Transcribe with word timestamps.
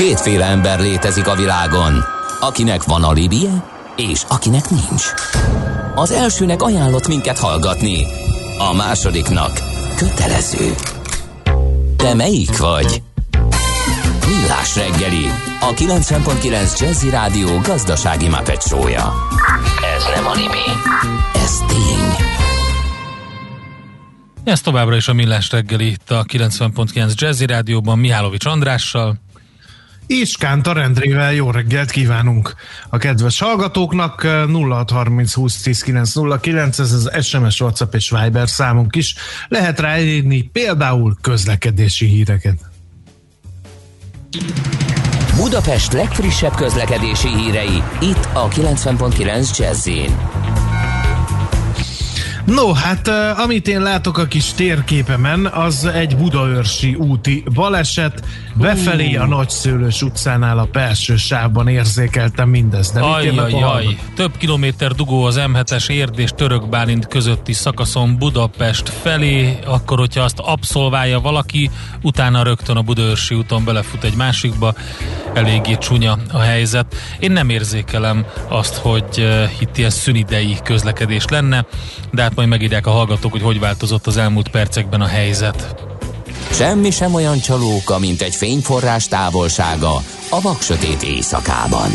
Kétféle 0.00 0.44
ember 0.44 0.80
létezik 0.80 1.26
a 1.26 1.34
világon, 1.34 2.04
akinek 2.40 2.82
van 2.82 3.04
alibije, 3.04 3.64
és 3.96 4.22
akinek 4.28 4.70
nincs. 4.70 5.04
Az 5.94 6.10
elsőnek 6.10 6.62
ajánlott 6.62 7.08
minket 7.08 7.38
hallgatni, 7.38 8.06
a 8.58 8.74
másodiknak 8.74 9.60
kötelező. 9.96 10.74
Te 11.96 12.14
melyik 12.14 12.58
vagy? 12.58 13.02
Millás 14.26 14.76
reggeli, 14.76 15.24
a 15.60 15.74
90.9 15.74 16.80
Jazzy 16.80 17.10
Rádió 17.10 17.58
gazdasági 17.58 18.28
mapetsója. 18.28 19.12
Ez 19.96 20.04
nem 20.14 20.26
animi, 20.26 20.66
ez 21.34 21.58
tény. 21.68 22.26
Ez 24.44 24.60
továbbra 24.60 24.96
is 24.96 25.08
a 25.08 25.12
Millás 25.12 25.50
reggeli 25.50 25.86
itt 25.86 26.10
a 26.10 26.24
90.9 26.24 27.14
Jazzy 27.14 27.46
Rádióban 27.46 27.98
Mihálovics 27.98 28.44
Andrással, 28.44 29.18
és 30.10 30.36
Kántor 30.36 30.78
Endrével 30.78 31.32
jó 31.32 31.50
reggelt 31.50 31.90
kívánunk 31.90 32.54
a 32.88 32.96
kedves 32.96 33.38
hallgatóknak. 33.38 34.22
0630 34.22 35.34
20 35.34 35.62
10 35.62 35.82
909, 35.82 36.78
ez 36.78 36.92
az 36.92 37.26
SMS, 37.26 37.60
WhatsApp 37.60 37.94
és 37.94 38.10
Viber 38.10 38.48
számunk 38.48 38.96
is. 38.96 39.14
Lehet 39.48 39.80
ráírni 39.80 40.42
például 40.42 41.16
közlekedési 41.20 42.06
híreket. 42.06 42.58
Budapest 45.36 45.92
legfrissebb 45.92 46.54
közlekedési 46.54 47.28
hírei, 47.28 47.82
itt 48.00 48.28
a 48.32 48.48
90.9 48.48 49.58
jazz 49.58 49.88
No, 52.54 52.72
hát 52.72 53.08
amit 53.38 53.68
én 53.68 53.82
látok 53.82 54.18
a 54.18 54.24
kis 54.24 54.52
térképemen, 54.52 55.46
az 55.46 55.84
egy 55.84 56.16
budaörsi 56.16 56.94
úti 56.94 57.44
baleset. 57.54 58.24
Befelé 58.54 59.14
a 59.14 59.26
Nagyszőlős 59.26 60.02
utcánál 60.02 60.58
a 60.58 60.68
belső 60.72 61.16
sávban 61.16 61.68
érzékeltem 61.68 62.48
mindezt. 62.48 62.94
De 62.94 63.00
aj, 63.00 63.28
aj, 63.28 63.52
aj. 63.52 63.98
Több 64.16 64.36
kilométer 64.36 64.92
dugó 64.92 65.24
az 65.24 65.40
M7-es 65.40 65.90
Érd 65.90 66.18
és 66.18 66.30
Török 66.36 66.68
Bálint 66.68 67.06
közötti 67.06 67.52
szakaszon 67.52 68.16
Budapest 68.18 68.88
felé, 68.88 69.58
akkor 69.66 69.98
hogyha 69.98 70.22
azt 70.22 70.38
abszolválja 70.38 71.20
valaki, 71.20 71.70
utána 72.02 72.42
rögtön 72.42 72.76
a 72.76 72.82
Budaörsi 72.82 73.34
úton 73.34 73.64
belefut 73.64 74.04
egy 74.04 74.14
másikba, 74.14 74.74
eléggé 75.34 75.76
csúnya 75.78 76.18
a 76.32 76.38
helyzet. 76.38 76.94
Én 77.18 77.32
nem 77.32 77.48
érzékelem 77.48 78.26
azt, 78.48 78.74
hogy 78.74 79.28
itt 79.58 79.76
ilyen 79.76 79.90
szünidei 79.90 80.56
közlekedés 80.64 81.24
lenne, 81.24 81.66
de 82.10 82.22
hát 82.22 82.34
majd 82.40 82.52
megírják 82.52 82.86
a 82.86 82.90
hallgatók, 82.90 83.32
hogy 83.32 83.42
hogy 83.42 83.60
változott 83.60 84.06
az 84.06 84.16
elmúlt 84.16 84.48
percekben 84.48 85.00
a 85.00 85.06
helyzet. 85.06 85.74
Semmi 86.52 86.90
sem 86.90 87.14
olyan 87.14 87.40
csalóka, 87.40 87.98
mint 87.98 88.22
egy 88.22 88.34
fényforrás 88.34 89.08
távolsága 89.08 89.94
a 90.30 90.40
vaksötét 90.40 91.02
éjszakában. 91.02 91.90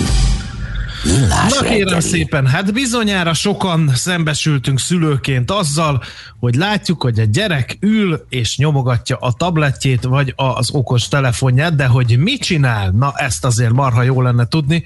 Millás 1.03 1.53
Na 1.53 1.61
kérem 1.61 1.83
reggeli. 1.83 2.01
szépen, 2.01 2.47
hát 2.47 2.73
bizonyára 2.73 3.33
sokan 3.33 3.91
szembesültünk 3.95 4.79
szülőként 4.79 5.51
azzal, 5.51 6.03
hogy 6.39 6.55
látjuk, 6.55 7.01
hogy 7.01 7.19
a 7.19 7.23
gyerek 7.23 7.77
ül 7.79 8.25
és 8.29 8.57
nyomogatja 8.57 9.17
a 9.17 9.31
tabletjét 9.31 10.03
vagy 10.03 10.33
az 10.35 10.71
okos 10.71 11.07
telefonját, 11.07 11.75
de 11.75 11.85
hogy 11.85 12.17
mit 12.17 12.41
csinál, 12.41 12.89
na 12.89 13.13
ezt 13.15 13.45
azért 13.45 13.73
marha 13.73 14.01
jó 14.01 14.21
lenne 14.21 14.47
tudni 14.47 14.83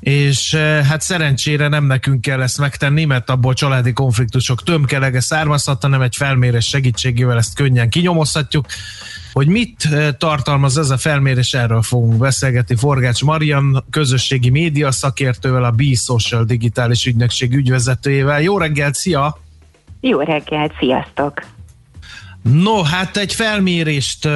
és 0.00 0.54
eh, 0.54 0.84
hát 0.84 1.00
szerencsére 1.00 1.68
nem 1.68 1.84
nekünk 1.84 2.20
kell 2.20 2.42
ezt 2.42 2.58
megtenni, 2.58 3.04
mert 3.04 3.30
abból 3.30 3.54
családi 3.54 3.92
konfliktusok 3.92 4.62
tömkelege 4.62 5.20
származhat, 5.20 5.82
hanem 5.82 6.00
egy 6.00 6.16
felmérés 6.16 6.66
segítségével 6.66 7.36
ezt 7.36 7.54
könnyen 7.54 7.88
kinyomozhatjuk. 7.88 8.66
Hogy 9.32 9.46
mit 9.46 9.84
eh, 9.84 10.08
tartalmaz 10.18 10.78
ez 10.78 10.90
a 10.90 10.96
felmérés, 10.96 11.54
erről 11.54 11.82
fogunk 11.82 12.18
beszélgetni 12.18 12.76
Forgács 12.76 13.22
Marian, 13.22 13.84
közösségi 13.90 14.50
média 14.50 14.90
szakértővel, 14.90 15.64
a 15.64 15.70
B-Social 15.70 16.44
digitális 16.44 17.06
ügynökség 17.06 17.54
ügyvezetőjével. 17.54 18.42
Jó 18.42 18.58
reggelt, 18.58 18.94
szia! 18.94 19.38
Jó 20.00 20.20
reggelt, 20.20 20.72
sziasztok! 20.78 21.59
No, 22.42 22.82
hát 22.82 23.16
egy 23.16 23.34
felmérést 23.34 24.24
uh, 24.24 24.32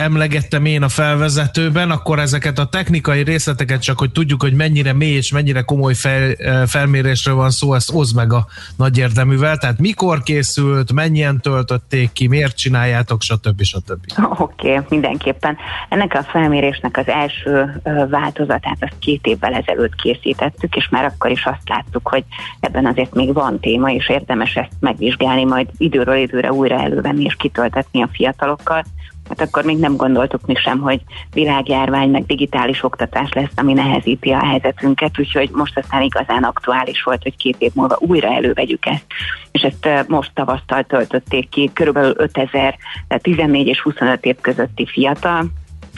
emlegettem 0.00 0.64
én 0.64 0.82
a 0.82 0.88
felvezetőben, 0.88 1.90
akkor 1.90 2.18
ezeket 2.18 2.58
a 2.58 2.66
technikai 2.66 3.22
részleteket 3.22 3.82
csak, 3.82 3.98
hogy 3.98 4.10
tudjuk, 4.12 4.42
hogy 4.42 4.54
mennyire 4.54 4.92
mély 4.92 5.14
és 5.14 5.32
mennyire 5.32 5.60
komoly 5.60 5.94
fel, 5.94 6.30
uh, 6.30 6.66
felmérésről 6.66 7.34
van 7.34 7.50
szó, 7.50 7.74
ezt 7.74 7.90
oszd 7.94 8.16
meg 8.16 8.32
a 8.32 8.46
nagy 8.76 8.98
érdeművel. 8.98 9.56
Tehát 9.56 9.78
mikor 9.78 10.22
készült, 10.22 10.92
mennyien 10.92 11.40
töltötték 11.40 12.12
ki, 12.12 12.26
miért 12.26 12.56
csináljátok, 12.56 13.22
stb. 13.22 13.62
stb. 13.62 14.04
Oké, 14.38 14.72
okay, 14.72 14.84
mindenképpen. 14.88 15.56
Ennek 15.88 16.14
a 16.14 16.22
felmérésnek 16.22 16.96
az 16.96 17.08
első 17.08 17.80
uh, 17.84 18.10
változatát 18.10 18.76
azt 18.80 18.98
két 18.98 19.26
évvel 19.26 19.54
ezelőtt 19.54 19.94
készítettük, 19.94 20.76
és 20.76 20.88
már 20.88 21.04
akkor 21.04 21.30
is 21.30 21.44
azt 21.44 21.68
láttuk, 21.68 22.08
hogy 22.08 22.24
ebben 22.60 22.86
azért 22.86 23.14
még 23.14 23.32
van 23.32 23.60
téma, 23.60 23.90
és 23.90 24.08
érdemes 24.08 24.54
ezt 24.54 24.72
megvizsgálni, 24.80 25.44
majd 25.44 25.68
időről 25.76 26.16
időre 26.16 26.52
újra 26.52 26.80
elővenni, 26.80 27.24
és 27.24 27.38
kitöltetni 27.40 28.02
a 28.02 28.08
fiatalokkal, 28.12 28.84
hát 29.28 29.40
akkor 29.40 29.64
még 29.64 29.78
nem 29.78 29.96
gondoltuk 29.96 30.46
mi 30.46 30.54
sem, 30.54 30.78
hogy 30.78 31.00
világjárvány 31.32 32.10
meg 32.10 32.26
digitális 32.26 32.82
oktatás 32.82 33.32
lesz, 33.32 33.50
ami 33.54 33.72
nehezíti 33.72 34.30
a 34.30 34.44
helyzetünket, 34.44 35.18
úgyhogy 35.18 35.50
most 35.52 35.78
aztán 35.78 36.02
igazán 36.02 36.42
aktuális 36.42 37.02
volt, 37.02 37.22
hogy 37.22 37.36
két 37.36 37.56
év 37.58 37.70
múlva 37.74 37.96
újra 37.98 38.34
elővegyük 38.34 38.86
ezt. 38.86 39.04
És 39.52 39.62
ezt 39.62 40.08
most 40.08 40.30
tavasztal 40.34 40.82
töltötték 40.82 41.48
ki, 41.48 41.70
körülbelül 41.72 42.14
5000, 42.16 42.76
14 43.08 43.66
és 43.66 43.80
25 43.80 44.24
év 44.24 44.36
közötti 44.40 44.86
fiatal, 44.86 45.46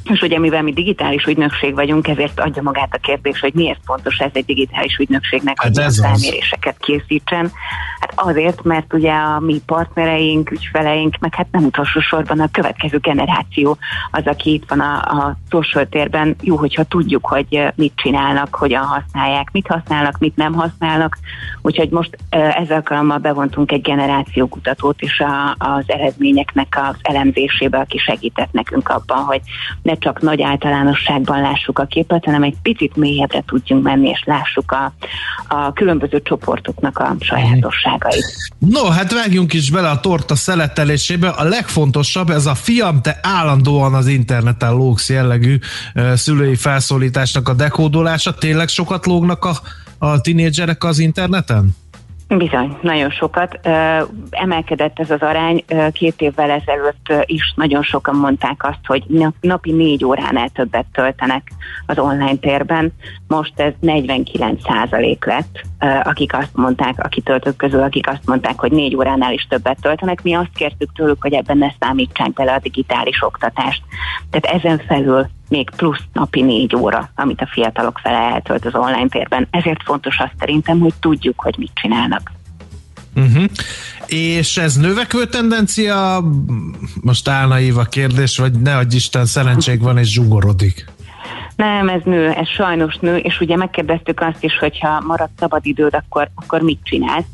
és 0.05 0.21
ugye 0.21 0.39
mivel 0.39 0.63
mi 0.63 0.73
digitális 0.73 1.25
ügynökség 1.25 1.75
vagyunk, 1.75 2.09
ezért 2.09 2.41
adja 2.41 2.63
magát 2.63 2.95
a 2.95 2.99
kérdés, 2.99 3.41
hogy 3.41 3.55
miért 3.55 3.81
fontos 3.85 4.17
ez 4.17 4.31
egy 4.33 4.45
digitális 4.45 4.97
ügynökségnek, 4.97 5.63
hát 5.63 5.77
hogy 5.77 5.85
a 5.85 5.91
felméréseket 5.91 6.77
készítsen. 6.79 7.53
Hát 8.01 8.13
azért, 8.15 8.63
mert 8.63 8.93
ugye 8.93 9.13
a 9.13 9.41
mi 9.41 9.61
partnereink, 9.67 10.51
ügyfeleink, 10.51 11.19
meg 11.19 11.35
hát 11.35 11.47
nem 11.51 11.65
utolsó 11.65 12.01
sorban 12.01 12.41
a 12.41 12.51
következő 12.53 12.99
generáció 12.99 13.79
az, 14.11 14.27
aki 14.27 14.53
itt 14.53 14.69
van 14.69 14.81
a, 14.81 14.95
a 14.95 15.37
social 15.51 15.87
térben. 15.89 16.37
Jó, 16.41 16.57
hogyha 16.57 16.84
tudjuk, 16.84 17.27
hogy 17.27 17.73
mit 17.75 17.93
csinálnak, 17.97 18.55
hogyan 18.55 18.84
használják, 18.84 19.51
mit 19.53 19.67
használnak, 19.67 20.19
mit 20.19 20.37
nem 20.37 20.53
használnak. 20.53 21.19
Úgyhogy 21.63 21.91
most 21.91 22.19
ezzel 22.31 22.83
alkalommal 22.83 23.19
bevontunk 23.19 23.73
egy 23.73 23.81
generációkutatót 23.81 25.03
is 25.03 25.21
a, 25.21 25.55
az 25.59 25.84
eredményeknek 25.87 26.79
az 26.89 26.97
elemzésébe, 27.03 27.79
aki 27.79 27.99
segített 27.99 28.53
nekünk 28.53 28.89
abban, 28.89 29.19
hogy 29.19 29.41
ne 29.83 29.91
csak 29.98 30.20
nagy 30.20 30.42
általánosságban 30.42 31.41
lássuk 31.41 31.78
a 31.78 31.84
képet, 31.84 32.25
hanem 32.25 32.42
egy 32.42 32.56
picit 32.62 32.97
mélyebbre 32.97 33.42
tudjunk 33.47 33.82
menni, 33.82 34.08
és 34.08 34.22
lássuk 34.25 34.72
a, 34.72 34.92
a 35.48 35.72
különböző 35.72 36.22
csoportoknak 36.22 36.98
a 36.98 37.16
sajátosságait. 37.20 38.25
No, 38.58 38.84
hát 38.84 39.12
vágjunk 39.12 39.53
is 39.53 39.70
bele 39.70 39.88
a 39.88 40.00
torta 40.00 40.34
szeletelésébe. 40.34 41.28
A 41.28 41.44
legfontosabb, 41.44 42.30
ez 42.30 42.47
a 42.47 42.54
fiam, 42.54 43.03
te 43.03 43.19
állandóan 43.22 43.94
az 43.94 44.06
interneten 44.06 44.72
lógsz 44.72 45.08
jellegű 45.08 45.58
szülői 46.14 46.56
felszólításnak 46.56 47.48
a 47.48 47.54
dekódolása. 47.54 48.34
Tényleg 48.34 48.69
sokat 48.69 49.06
lógnak 49.06 49.44
a, 49.44 49.53
a 49.98 50.20
tinédzserek 50.20 50.84
az 50.84 50.98
interneten? 50.98 51.80
Bizony, 52.37 52.76
nagyon 52.81 53.10
sokat. 53.10 53.59
Emelkedett 54.31 54.98
ez 54.98 55.10
az 55.10 55.20
arány. 55.20 55.65
Két 55.93 56.20
évvel 56.20 56.50
ezelőtt 56.50 57.12
is 57.25 57.53
nagyon 57.56 57.82
sokan 57.82 58.16
mondták 58.16 58.65
azt, 58.65 58.87
hogy 58.87 59.04
napi 59.41 59.72
négy 59.72 60.04
óránál 60.04 60.48
többet 60.48 60.87
töltenek 60.92 61.53
az 61.87 61.98
online 61.98 62.37
térben. 62.37 62.92
Most 63.28 63.60
ez 63.60 63.72
49 63.81 64.62
százalék 64.65 65.25
lett, 65.25 65.60
akik 66.03 66.34
azt 66.34 66.54
mondták, 66.54 67.04
aki 67.04 67.21
töltők 67.21 67.56
közül, 67.56 67.82
akik 67.82 68.09
azt 68.09 68.26
mondták, 68.26 68.60
hogy 68.60 68.72
négy 68.72 68.97
óránál 68.97 69.32
is 69.32 69.47
többet 69.48 69.78
töltenek. 69.81 70.22
Mi 70.22 70.34
azt 70.34 70.54
kértük 70.54 70.92
tőlük, 70.92 71.22
hogy 71.22 71.32
ebben 71.32 71.59
ne 71.59 71.69
számítsák 71.81 72.32
bele 72.32 72.53
a 72.53 72.59
digitális 72.59 73.22
oktatást. 73.22 73.82
Tehát 74.31 74.56
ezen 74.56 74.78
felül 74.87 75.26
még 75.53 75.71
plusz 75.77 76.03
napi 76.13 76.43
négy 76.43 76.77
óra, 76.77 77.10
amit 77.15 77.41
a 77.41 77.49
fiatalok 77.53 77.99
fele 78.03 78.19
eltölt 78.19 78.65
az 78.65 78.75
online 78.75 79.09
térben. 79.09 79.49
Ezért 79.51 79.83
fontos 79.84 80.19
azt 80.19 80.34
szerintem, 80.39 80.81
hogy 80.81 80.95
tudjuk, 81.01 81.41
hogy 81.41 81.54
mit 81.59 81.71
csinálnak. 81.75 82.33
Uh-huh. 83.15 83.45
És 84.07 84.57
ez 84.57 84.77
növekvő 84.77 85.27
tendencia? 85.27 86.25
Most 87.01 87.28
álnaív 87.28 87.78
a 87.78 87.84
kérdés, 87.84 88.39
vagy 88.39 88.60
ne 88.60 88.77
adj 88.77 88.97
Isten, 88.97 89.27
szerencség 89.27 89.83
van 89.83 89.99
és 89.99 90.13
zsugorodik? 90.13 90.84
Nem, 91.57 91.89
ez 91.89 92.01
nő, 92.05 92.31
ez 92.31 92.48
sajnos 92.48 92.97
nő, 93.01 93.16
és 93.16 93.41
ugye 93.41 93.57
megkérdeztük 93.57 94.21
azt 94.21 94.45
is, 94.45 94.59
hogyha 94.59 95.01
marad 95.01 95.31
szabad 95.39 95.66
időd, 95.66 95.95
akkor, 95.95 96.31
akkor 96.34 96.60
mit 96.60 96.81
csinálsz? 96.83 97.27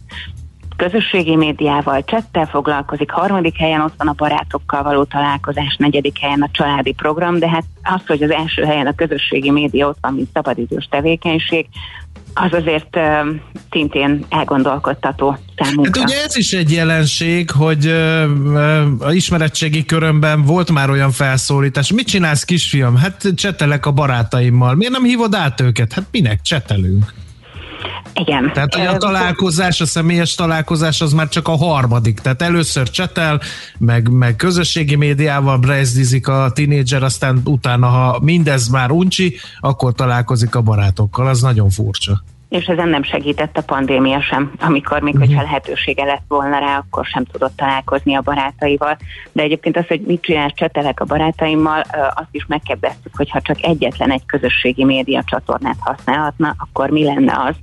Közösségi 0.78 1.36
médiával, 1.36 2.04
csettel 2.04 2.46
foglalkozik, 2.46 3.10
harmadik 3.10 3.56
helyen 3.56 3.80
ott 3.80 3.94
van 3.96 4.08
a 4.08 4.12
barátokkal 4.12 4.82
való 4.82 5.04
találkozás, 5.04 5.76
negyedik 5.78 6.19
helyen 6.19 6.42
a 6.42 6.48
családi 6.52 6.92
program, 6.92 7.38
de 7.38 7.48
hát 7.48 7.64
az, 7.82 8.00
hogy 8.06 8.22
az 8.22 8.30
első 8.30 8.62
helyen 8.64 8.86
a 8.86 8.94
közösségi 8.94 9.50
média 9.50 9.88
ott 9.88 9.98
van, 10.00 10.14
mint 10.14 10.28
szabadidős 10.32 10.88
tevékenység, 10.90 11.66
az 12.34 12.52
azért 12.52 12.96
uh, 12.96 13.02
szintén 13.70 14.25
elgondolkodtató 14.28 15.38
számunkra. 15.56 16.00
Hát 16.00 16.10
ugye 16.10 16.22
ez 16.22 16.36
is 16.36 16.52
egy 16.52 16.72
jelenség, 16.72 17.50
hogy 17.50 17.86
uh, 17.86 19.06
a 19.06 19.12
ismeretségi 19.12 19.84
körömben 19.84 20.42
volt 20.42 20.72
már 20.72 20.90
olyan 20.90 21.10
felszólítás. 21.10 21.92
Mit 21.92 22.06
csinálsz 22.06 22.44
kisfiam? 22.44 22.96
Hát 22.96 23.26
csetelek 23.34 23.86
a 23.86 23.92
barátaimmal. 23.92 24.75
Miért 24.75 24.92
nem 24.92 25.04
hívod 25.04 25.34
át 25.34 25.60
őket? 25.60 25.92
Hát 25.92 26.04
minek 26.10 26.42
csetelünk? 26.42 27.12
Igen. 28.19 28.50
Tehát 28.53 28.75
a 28.75 28.97
találkozás, 28.97 29.81
a 29.81 29.87
személyes 29.87 30.35
találkozás 30.35 31.00
az 31.00 31.12
már 31.12 31.29
csak 31.29 31.49
a 31.49 31.56
harmadik. 31.56 32.20
Tehát 32.20 32.43
először 32.43 32.91
csetel, 32.91 33.41
meg, 33.79 34.09
meg 34.09 34.37
közösségi 34.37 34.97
médiával 34.97 35.59
brezdizik 35.59 36.29
a 36.29 36.50
tinédzser, 36.55 37.03
aztán 37.03 37.41
utána, 37.44 37.87
ha 37.87 38.19
mindez 38.23 38.69
már 38.69 38.91
uncsi, 38.91 39.37
akkor 39.61 39.93
találkozik 39.93 40.55
a 40.55 40.61
barátokkal. 40.61 41.26
Az 41.26 41.41
nagyon 41.41 41.70
furcsa 41.70 42.23
és 42.49 42.65
ezen 42.65 42.89
nem 42.89 43.03
segített 43.03 43.56
a 43.56 43.62
pandémia 43.62 44.21
sem, 44.21 44.53
amikor 44.61 45.00
még, 45.00 45.19
hogyha 45.19 45.35
mhm. 45.35 45.43
lehetősége 45.43 46.05
lett 46.05 46.23
volna 46.29 46.59
rá, 46.59 46.77
akkor 46.77 47.05
sem 47.05 47.25
tudott 47.25 47.56
találkozni 47.56 48.15
a 48.15 48.21
barátaival. 48.21 48.97
De 49.33 49.43
egyébként 49.43 49.77
az, 49.77 49.87
hogy 49.87 50.00
mit 50.00 50.23
csinálsz, 50.23 50.55
csetelek 50.55 51.00
a 51.00 51.05
barátaimmal, 51.05 51.85
azt 52.15 52.29
is 52.31 52.47
megkérdeztük, 52.47 53.17
hogy 53.17 53.31
ha 53.31 53.41
csak 53.41 53.62
egyetlen 53.62 54.11
egy 54.11 54.27
közösségi 54.27 54.85
média 54.85 55.23
csatornát 55.27 55.77
használhatna, 55.81 56.55
akkor 56.59 56.91
mi 56.91 57.05
lenne 57.05 57.45
az? 57.49 57.55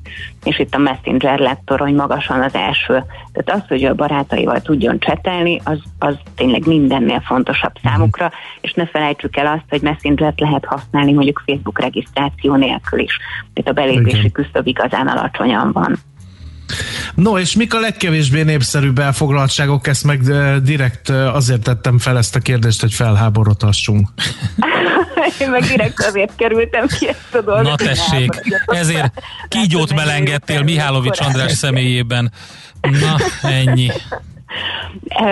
És 0.44 0.60
itt 0.60 0.76
a 0.76 0.78
Messenger 0.78 1.40
lett 1.40 1.62
torony 1.66 1.96
magasan 1.96 2.42
az 2.42 2.54
első. 2.54 3.04
Tehát 3.34 3.62
az, 3.62 3.68
hogy 3.68 3.84
a 3.84 3.96
barátaival 3.96 4.62
tudjon 4.62 5.00
csetelni, 5.00 5.62
az, 5.64 5.80
az 6.00 6.16
tényleg 6.36 6.68
mindennél 6.68 7.22
fontosabb 7.26 7.74
mhm. 7.82 7.88
számukra, 7.88 8.32
és 8.62 8.74
ne 8.74 8.86
felejtsük 8.86 9.38
el 9.38 9.48
azt, 9.48 9.66
hogy 9.70 9.82
Messenger-t 9.82 10.40
lehet 10.40 10.66
használni 10.66 11.14
mondjuk 11.14 11.44
Facebook 11.46 11.80
regisztráció 11.80 12.56
nélkül 12.56 13.00
is. 13.00 13.18
Tehát 13.54 13.72
a 13.72 13.82
belépési 13.82 14.32
küszöb 14.32 14.68
igazán 14.76 15.08
alacsonyan 15.08 15.72
van. 15.72 16.00
No, 17.16 17.40
és 17.40 17.56
mik 17.56 17.74
a 17.74 17.80
legkevésbé 17.80 18.42
népszerűbb 18.42 19.00
elfoglaltságok? 19.00 19.88
Ezt 19.88 20.04
meg 20.04 20.22
direkt 20.62 21.10
azért 21.10 21.64
tettem 21.64 22.00
fel 22.00 22.18
ezt 22.18 22.36
a 22.36 22.40
kérdést, 22.40 22.82
hogy 22.82 22.94
felháborodhassunk. 22.94 24.10
Én 25.40 25.50
meg 25.50 25.62
direkt 25.64 26.04
azért 26.04 26.36
kerültem 26.36 26.88
ki 26.88 27.08
ezt 27.08 27.36
a 27.36 27.42
dolgot. 27.42 27.64
Na 27.64 27.76
tessék, 27.76 28.32
ezért 28.66 29.22
kígyót 29.48 29.94
melengedtél 29.94 30.64
Mihálovics 30.64 31.20
András 31.20 31.52
személyében. 31.52 32.32
Na, 32.82 33.16
ennyi. 33.50 33.92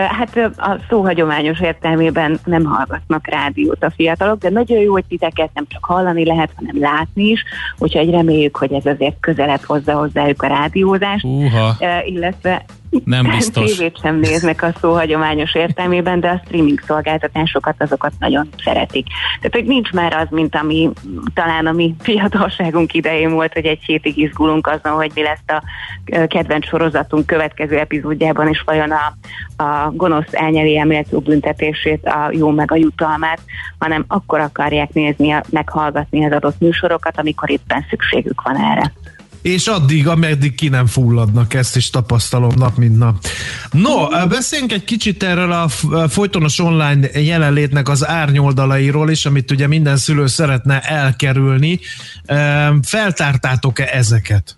Hát 0.10 0.38
a 0.58 0.80
szó 0.90 1.02
hagyományos 1.02 1.62
értelmében 1.62 2.40
nem 2.46 2.66
hallgatnak 2.66 3.28
rádiót 3.28 3.84
a 3.84 3.92
fiatalok, 3.92 4.40
de 4.40 4.50
nagyon 4.50 4.80
jó, 4.80 4.92
hogy 4.92 5.06
titeket 5.06 5.50
nem 5.54 5.66
csak 5.68 5.86
hallani 5.86 6.26
lehet, 6.26 6.52
hanem 6.56 6.80
látni 6.80 7.24
is, 7.24 7.44
úgyhogy 7.78 8.10
reméljük, 8.10 8.58
hogy 8.58 8.74
ez 8.74 8.86
azért 8.86 9.20
közelebb 9.20 9.64
hozza 9.64 9.94
hozzájuk 9.94 10.42
a 10.42 10.48
rádiózást, 10.48 11.26
uh-ha. 11.26 11.76
illetve 12.06 12.66
nem 13.06 13.26
biztos. 13.26 13.76
Tévét 13.76 14.00
sem 14.02 14.20
néznek 14.20 14.64
a 14.64 14.74
szó 14.80 14.94
hagyományos 14.94 15.56
értelmében, 15.56 16.20
de 16.20 16.30
a 16.30 16.42
streaming 16.46 16.80
szolgáltatásokat 16.88 17.76
azokat 17.78 18.12
nagyon 18.20 18.50
szeretik. 18.64 19.08
Tehát, 19.36 19.54
hogy 19.54 19.66
nincs 19.66 19.92
már 19.92 20.14
az, 20.14 20.28
mint 20.30 20.56
ami 20.56 20.90
talán 21.34 21.66
a 21.66 21.72
mi 21.72 21.96
fiatalságunk 22.00 22.94
idején 22.94 23.34
volt, 23.34 23.54
hogy 23.54 23.66
egy 23.66 23.84
hétig 23.86 24.18
izgulunk 24.18 24.68
azon, 24.68 24.94
hogy 24.94 25.12
mi 25.16 25.22
lesz 25.22 25.44
a 25.48 25.64
kedvenc 26.28 26.68
sorozatunk 26.68 27.26
következő 27.26 27.78
epizódjában, 27.78 28.48
és 28.48 28.62
vajon 28.66 28.92
a, 28.92 29.16
a 29.64 29.92
gonosz 29.92 30.34
elnyeli 30.34 30.78
emléltő 30.78 31.18
büntetését, 31.18 32.06
a 32.06 32.30
jó 32.32 32.50
meg 32.50 32.72
a 32.72 32.76
jutalmát, 32.76 33.40
hanem 33.80 34.06
akkor 34.08 34.40
akarják 34.40 34.94
nézni, 34.94 35.36
meghallgatni 35.50 36.26
az 36.26 36.32
adott 36.32 36.60
műsorokat, 36.60 37.20
amikor 37.20 37.50
éppen 37.50 37.86
szükségük 37.90 38.42
van 38.42 38.56
erre 38.58 38.92
és 39.44 39.68
addig, 39.68 40.08
ameddig 40.08 40.56
ki 40.56 40.68
nem 40.68 40.86
fulladnak, 40.86 41.54
ezt 41.54 41.76
is 41.76 41.90
tapasztalom 41.90 42.54
nap 42.56 42.78
mint 42.78 42.98
nap. 42.98 43.26
No, 43.72 44.08
beszéljünk 44.30 44.72
egy 44.72 44.84
kicsit 44.84 45.24
erről 45.24 45.52
a 45.52 45.68
folytonos 46.08 46.60
online 46.60 47.20
jelenlétnek 47.20 47.90
az 47.90 48.08
árnyoldalairól 48.08 49.10
is, 49.10 49.26
amit 49.26 49.52
ugye 49.52 49.68
minden 49.68 49.98
szülő 49.98 50.28
szeretne 50.28 50.80
elkerülni. 50.80 51.80
Feltártátok-e 52.82 53.90
ezeket? 53.94 54.56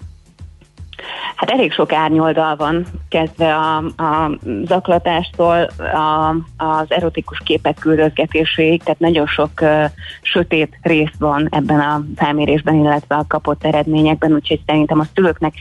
Hát 1.35 1.49
elég 1.49 1.71
sok 1.71 1.93
árnyoldal 1.93 2.55
van, 2.55 2.85
kezdve 3.09 3.55
a, 3.55 3.77
a 3.77 4.31
zaklatástól 4.65 5.69
a, 5.77 6.35
az 6.57 6.85
erotikus 6.87 7.41
képek 7.43 7.77
küldözgetéséig, 7.79 8.83
tehát 8.83 8.99
nagyon 8.99 9.27
sok 9.27 9.51
uh, 9.61 9.83
sötét 10.21 10.77
rész 10.81 11.13
van 11.19 11.47
ebben 11.51 11.79
a 11.79 12.03
felmérésben, 12.15 12.75
illetve 12.75 13.15
a 13.15 13.25
kapott 13.27 13.63
eredményekben, 13.63 14.33
úgyhogy 14.33 14.61
szerintem 14.65 14.99
a 14.99 15.05
szülőknek 15.13 15.53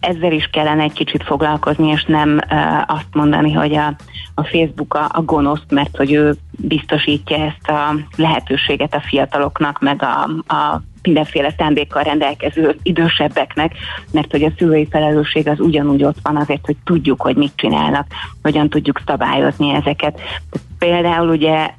ezzel 0.00 0.32
is 0.32 0.48
kellene 0.52 0.82
egy 0.82 0.92
kicsit 0.92 1.22
foglalkozni, 1.22 1.88
és 1.88 2.04
nem 2.04 2.40
uh, 2.50 2.80
azt 2.86 3.14
mondani, 3.14 3.52
hogy 3.52 3.74
a, 3.74 3.96
a 4.34 4.44
Facebook 4.44 4.94
a, 4.94 5.08
a 5.12 5.22
gonosz, 5.22 5.64
mert 5.68 5.96
hogy 5.96 6.12
ő 6.12 6.34
biztosítja 6.50 7.36
ezt 7.36 7.68
a 7.68 7.94
lehetőséget 8.16 8.94
a 8.94 9.00
fiataloknak, 9.00 9.80
meg 9.80 10.02
a, 10.02 10.22
a 10.54 10.80
mindenféle 11.06 11.54
szándékkal 11.58 12.02
rendelkező 12.02 12.76
idősebbeknek, 12.82 13.72
mert 14.12 14.30
hogy 14.30 14.42
a 14.42 14.52
szülői 14.58 14.86
felelősség 14.90 15.48
az 15.48 15.60
ugyanúgy 15.60 16.04
ott 16.04 16.18
van 16.22 16.36
azért, 16.36 16.66
hogy 16.66 16.76
tudjuk, 16.84 17.20
hogy 17.20 17.36
mit 17.36 17.52
csinálnak, 17.56 18.06
hogyan 18.42 18.68
tudjuk 18.68 19.00
szabályozni 19.06 19.74
ezeket. 19.74 20.20
Például 20.78 21.28
ugye 21.28 21.70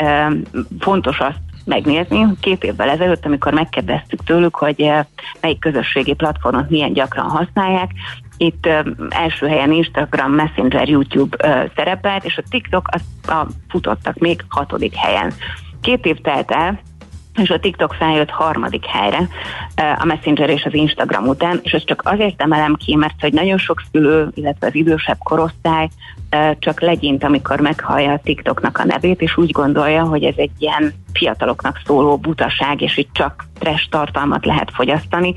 fontos 0.79 1.19
azt 1.19 1.39
megnézni. 1.65 2.25
Két 2.39 2.63
évvel 2.63 2.89
ezelőtt, 2.89 3.25
amikor 3.25 3.53
megkérdeztük 3.53 4.23
tőlük, 4.23 4.55
hogy 4.55 4.91
melyik 5.41 5.59
közösségi 5.59 6.13
platformot 6.13 6.69
milyen 6.69 6.93
gyakran 6.93 7.29
használják, 7.29 7.91
itt 8.37 8.67
első 9.09 9.47
helyen 9.47 9.71
Instagram, 9.71 10.31
Messenger, 10.31 10.89
YouTube 10.89 11.69
szerepelt, 11.75 12.25
és 12.25 12.37
a 12.37 12.43
TikTok 12.49 12.87
az, 12.91 13.01
a 13.33 13.47
futottak 13.69 14.17
még 14.17 14.45
hatodik 14.49 14.95
helyen. 14.95 15.33
Két 15.81 16.05
év 16.05 16.17
telt 16.21 16.51
el, 16.51 16.79
és 17.37 17.49
a 17.49 17.59
TikTok 17.59 17.93
feljött 17.93 18.29
harmadik 18.29 18.85
helyre 18.85 19.27
a 19.97 20.05
Messenger 20.05 20.49
és 20.49 20.65
az 20.65 20.73
Instagram 20.73 21.27
után, 21.27 21.59
és 21.63 21.71
ezt 21.71 21.85
csak 21.85 22.01
azért 22.05 22.41
emelem 22.41 22.75
ki, 22.75 22.95
mert 22.95 23.21
hogy 23.21 23.33
nagyon 23.33 23.57
sok 23.57 23.81
szülő, 23.91 24.29
illetve 24.33 24.67
az 24.67 24.75
idősebb 24.75 25.17
korosztály 25.23 25.89
csak 26.59 26.81
legyint, 26.81 27.23
amikor 27.23 27.59
meghallja 27.59 28.11
a 28.11 28.19
TikToknak 28.23 28.77
a 28.77 28.85
nevét, 28.85 29.21
és 29.21 29.37
úgy 29.37 29.51
gondolja, 29.51 30.03
hogy 30.03 30.23
ez 30.23 30.35
egy 30.37 30.51
ilyen 30.57 30.93
fiataloknak 31.13 31.81
szóló 31.85 32.17
butaság, 32.17 32.81
és 32.81 32.97
itt 32.97 33.13
csak 33.13 33.45
trash 33.59 33.89
tartalmat 33.89 34.45
lehet 34.45 34.71
fogyasztani. 34.73 35.35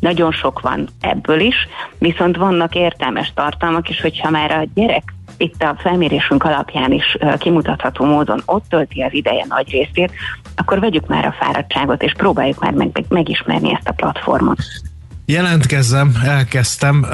Nagyon 0.00 0.32
sok 0.32 0.60
van 0.60 0.88
ebből 1.00 1.40
is, 1.40 1.68
viszont 1.98 2.36
vannak 2.36 2.74
értelmes 2.74 3.32
tartalmak, 3.34 3.88
és 3.88 4.00
hogyha 4.00 4.30
már 4.30 4.50
a 4.50 4.64
gyerek 4.74 5.12
itt 5.38 5.62
a 5.62 5.76
felmérésünk 5.78 6.44
alapján 6.44 6.92
is 6.92 7.16
kimutatható 7.38 8.04
módon 8.04 8.42
ott 8.44 8.64
tölti 8.68 9.00
az 9.00 9.12
ideje 9.12 9.44
nagy 9.48 9.70
részét, 9.70 10.12
akkor 10.56 10.80
vegyük 10.80 11.06
már 11.06 11.24
a 11.24 11.34
fáradtságot, 11.40 12.02
és 12.02 12.12
próbáljuk 12.16 12.60
már 12.60 12.72
meg, 12.72 13.04
megismerni 13.08 13.74
ezt 13.74 13.88
a 13.88 13.92
platformot. 13.92 14.58
Jelentkezzem, 15.30 16.14
elkezdtem, 16.24 17.06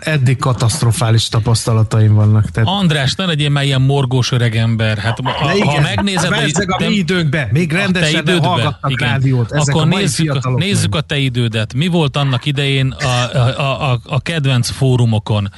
eddig 0.00 0.38
katasztrofális 0.38 1.28
tapasztalataim 1.28 2.14
vannak. 2.14 2.50
Tehát... 2.50 2.68
András, 2.68 3.14
ne 3.14 3.24
legyél 3.24 3.48
már 3.48 3.64
ilyen 3.64 3.80
morgós 3.80 4.32
öreg 4.32 4.56
ember. 4.56 4.98
Hát, 4.98 5.18
ha, 5.22 5.54
igen, 5.54 5.66
ha 5.66 5.80
megnézed... 5.80 6.32
Hát 6.32 6.48
a, 6.56 6.84
a 6.84 6.88
mi 6.88 6.94
időnkbe, 6.94 7.48
még 7.52 7.72
rendesen 7.72 8.20
idődbe, 8.20 8.46
hallgatnak 8.46 8.90
igen. 8.90 9.08
rádiót. 9.08 9.52
Ezek 9.52 9.74
Akkor 9.74 9.92
a 9.92 9.96
nézzük, 9.96 10.34
a, 10.42 10.50
nézzük 10.50 10.94
a 10.94 11.00
te 11.00 11.16
idődet. 11.16 11.74
Mi 11.74 11.86
volt 11.86 12.16
annak 12.16 12.46
idején 12.46 12.90
a, 12.90 13.36
a, 13.38 13.92
a, 13.92 14.00
a 14.04 14.20
kedvenc 14.20 14.70
fórumokon? 14.70 15.50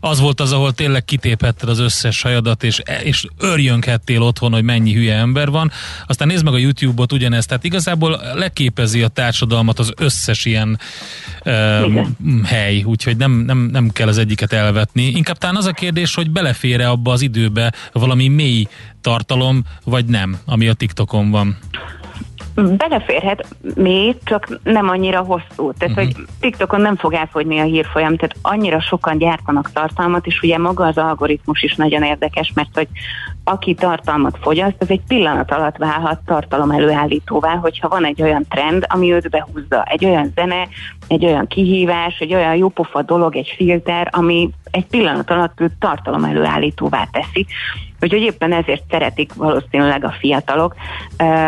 Az 0.00 0.20
volt 0.20 0.40
az, 0.40 0.52
ahol 0.52 0.72
tényleg 0.72 1.04
kitéphetted 1.04 1.68
az 1.68 1.78
összes 1.78 2.22
hajadat, 2.22 2.62
és, 2.62 2.82
és 3.02 3.24
örjönkhettél 3.38 4.22
otthon, 4.22 4.52
hogy 4.52 4.62
mennyi 4.62 4.92
hülye 4.92 5.14
ember 5.14 5.50
van. 5.50 5.70
Aztán 6.06 6.28
nézd 6.28 6.44
meg 6.44 6.54
a 6.54 6.58
YouTube-ot 6.58 7.12
ugyanezt, 7.12 7.48
tehát 7.48 7.64
igazából 7.64 8.20
leképezi 8.34 9.02
a 9.02 9.08
társadalmat 9.08 9.78
az 9.78 9.92
összes 9.96 10.44
ilyen 10.44 10.78
um, 11.44 12.44
hely, 12.44 12.82
úgyhogy 12.82 13.16
nem, 13.16 13.32
nem, 13.32 13.58
nem 13.58 13.90
kell 13.90 14.08
az 14.08 14.18
egyiket 14.18 14.52
elvetni. 14.52 15.02
Inkább 15.04 15.38
talán 15.38 15.56
az 15.56 15.66
a 15.66 15.72
kérdés, 15.72 16.14
hogy 16.14 16.30
belefér-e 16.30 16.90
abba 16.90 17.12
az 17.12 17.20
időbe 17.20 17.72
valami 17.92 18.28
mély 18.28 18.66
tartalom, 19.00 19.64
vagy 19.84 20.04
nem, 20.04 20.38
ami 20.44 20.68
a 20.68 20.74
TikTokon 20.74 21.30
van. 21.30 21.58
Beleférhet 22.76 23.46
még, 23.74 24.16
csak 24.24 24.60
nem 24.62 24.88
annyira 24.88 25.20
hosszú. 25.20 25.72
Tehát, 25.72 25.96
uh-huh. 25.96 25.96
hogy 25.96 26.26
TikTokon 26.40 26.80
nem 26.80 26.96
fog 26.96 27.12
elfogyni 27.12 27.58
a 27.58 27.64
hírfolyam, 27.64 28.16
tehát 28.16 28.36
annyira 28.42 28.80
sokan 28.80 29.18
gyártanak 29.18 29.72
tartalmat, 29.72 30.26
és 30.26 30.40
ugye 30.42 30.58
maga 30.58 30.86
az 30.86 30.98
algoritmus 30.98 31.62
is 31.62 31.74
nagyon 31.74 32.02
érdekes, 32.02 32.52
mert 32.54 32.74
hogy 32.74 32.88
aki 33.44 33.74
tartalmat 33.74 34.38
fogyaszt, 34.40 34.76
az 34.78 34.90
egy 34.90 35.00
pillanat 35.08 35.52
alatt 35.52 35.76
válhat 35.76 36.20
tartalom 36.26 36.70
előállítóvá, 36.70 37.54
hogyha 37.54 37.88
van 37.88 38.04
egy 38.04 38.22
olyan 38.22 38.46
trend, 38.48 38.86
ami 38.88 39.12
őt 39.12 39.30
behúzza, 39.30 39.82
egy 39.82 40.04
olyan 40.04 40.32
zene, 40.34 40.68
egy 41.08 41.24
olyan 41.24 41.46
kihívás, 41.46 42.18
egy 42.18 42.34
olyan 42.34 42.54
jópofa 42.54 43.02
dolog, 43.02 43.36
egy 43.36 43.54
filter, 43.56 44.08
ami 44.10 44.50
egy 44.70 44.86
pillanat 44.86 45.30
alatt 45.30 45.60
őt 45.60 45.72
tartalom 45.78 46.24
előállítóvá 46.24 47.08
teszi. 47.12 47.46
Úgyhogy 48.00 48.20
éppen 48.20 48.52
ezért 48.52 48.82
szeretik 48.90 49.34
valószínűleg 49.34 50.04
a 50.04 50.14
fiatalok. 50.18 50.74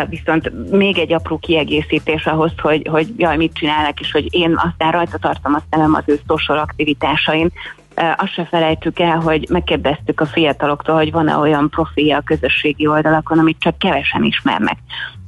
Viszont 0.09 0.71
még 0.71 0.97
egy 0.97 1.13
apró 1.13 1.37
kiegészítés 1.37 2.25
ahhoz, 2.25 2.51
hogy, 2.61 2.87
hogy 2.91 3.07
jaj, 3.17 3.37
mit 3.37 3.53
csinálnak, 3.53 3.99
és 3.99 4.11
hogy 4.11 4.27
én 4.33 4.55
aztán 4.55 4.91
rajta 4.91 5.17
tartom 5.17 5.53
azt 5.53 5.65
nem 5.69 5.93
az 5.93 6.03
ő 6.05 6.19
social 6.27 6.57
aktivitásain, 6.57 7.51
azt 7.95 8.33
se 8.33 8.45
felejtsük 8.45 8.99
el, 8.99 9.19
hogy 9.19 9.47
megkérdeztük 9.49 10.21
a 10.21 10.25
fiataloktól, 10.25 10.95
hogy 10.95 11.11
van-e 11.11 11.37
olyan 11.37 11.69
profilja 11.69 12.17
a 12.17 12.21
közösségi 12.25 12.87
oldalakon, 12.87 13.39
amit 13.39 13.59
csak 13.59 13.77
kevesen 13.77 14.23
ismernek. 14.23 14.77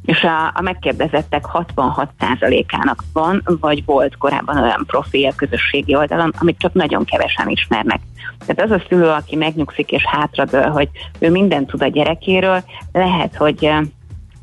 És 0.06 0.24
a, 0.24 0.52
a 0.54 0.62
megkérdezettek 0.62 1.46
66%-ának 1.54 3.04
van, 3.14 3.44
vagy 3.60 3.86
volt 3.86 4.18
korábban 4.18 4.58
olyan 4.58 4.84
profilja 4.88 5.30
a 5.30 5.36
közösségi 5.36 5.96
oldalon, 5.96 6.34
amit 6.40 6.60
csak 6.60 6.74
nagyon 6.74 7.06
kevesen 7.06 7.50
ismernek. 7.50 8.00
Tehát 8.46 8.72
az 8.72 8.80
a 8.80 8.84
szülő, 8.90 9.08
aki 9.08 9.36
megnyugszik 9.36 9.92
és 9.92 10.06
hátradől, 10.06 10.70
hogy 10.70 10.90
ő 11.20 11.30
mindent 11.30 11.68
tud 11.68 11.82
a 11.82 11.88
gyerekéről, 11.88 12.64
lehet, 12.92 13.36
hogy 13.36 13.72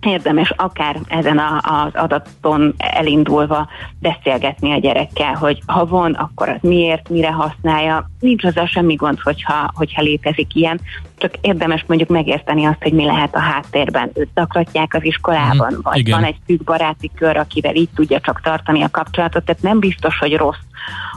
érdemes 0.07 0.51
akár 0.51 1.01
ezen 1.09 1.39
a, 1.39 1.61
az 1.63 1.95
adaton 1.95 2.75
elindulva 2.77 3.69
beszélgetni 3.99 4.73
a 4.73 4.79
gyerekkel, 4.79 5.35
hogy 5.35 5.63
ha 5.67 5.87
van, 5.87 6.13
akkor 6.13 6.49
az 6.49 6.61
miért, 6.61 7.09
mire 7.09 7.31
használja. 7.31 8.11
Nincs 8.21 8.45
azzal 8.45 8.67
semmi 8.67 8.95
gond, 8.95 9.21
hogyha, 9.21 9.71
hogyha 9.75 10.03
létezik 10.03 10.55
ilyen, 10.55 10.81
csak 11.23 11.35
érdemes 11.41 11.85
mondjuk 11.87 12.09
megérteni 12.09 12.65
azt, 12.65 12.83
hogy 12.83 12.93
mi 12.93 13.05
lehet 13.05 13.35
a 13.35 13.41
háttérben. 13.41 14.11
Őt 14.15 14.29
zaklatják 14.35 14.95
az 14.95 15.05
iskolában, 15.05 15.73
mm, 15.73 15.79
vagy 15.83 15.99
igen. 15.99 16.21
van 16.21 16.29
egy 16.29 16.37
szűk 16.47 16.65
baráti 16.65 17.11
kör, 17.15 17.37
akivel 17.37 17.75
így 17.75 17.89
tudja 17.95 18.21
csak 18.21 18.41
tartani 18.41 18.83
a 18.83 18.91
kapcsolatot, 18.91 19.45
tehát 19.45 19.63
nem 19.63 19.79
biztos, 19.79 20.19
hogy 20.19 20.37
rossz 20.37 20.65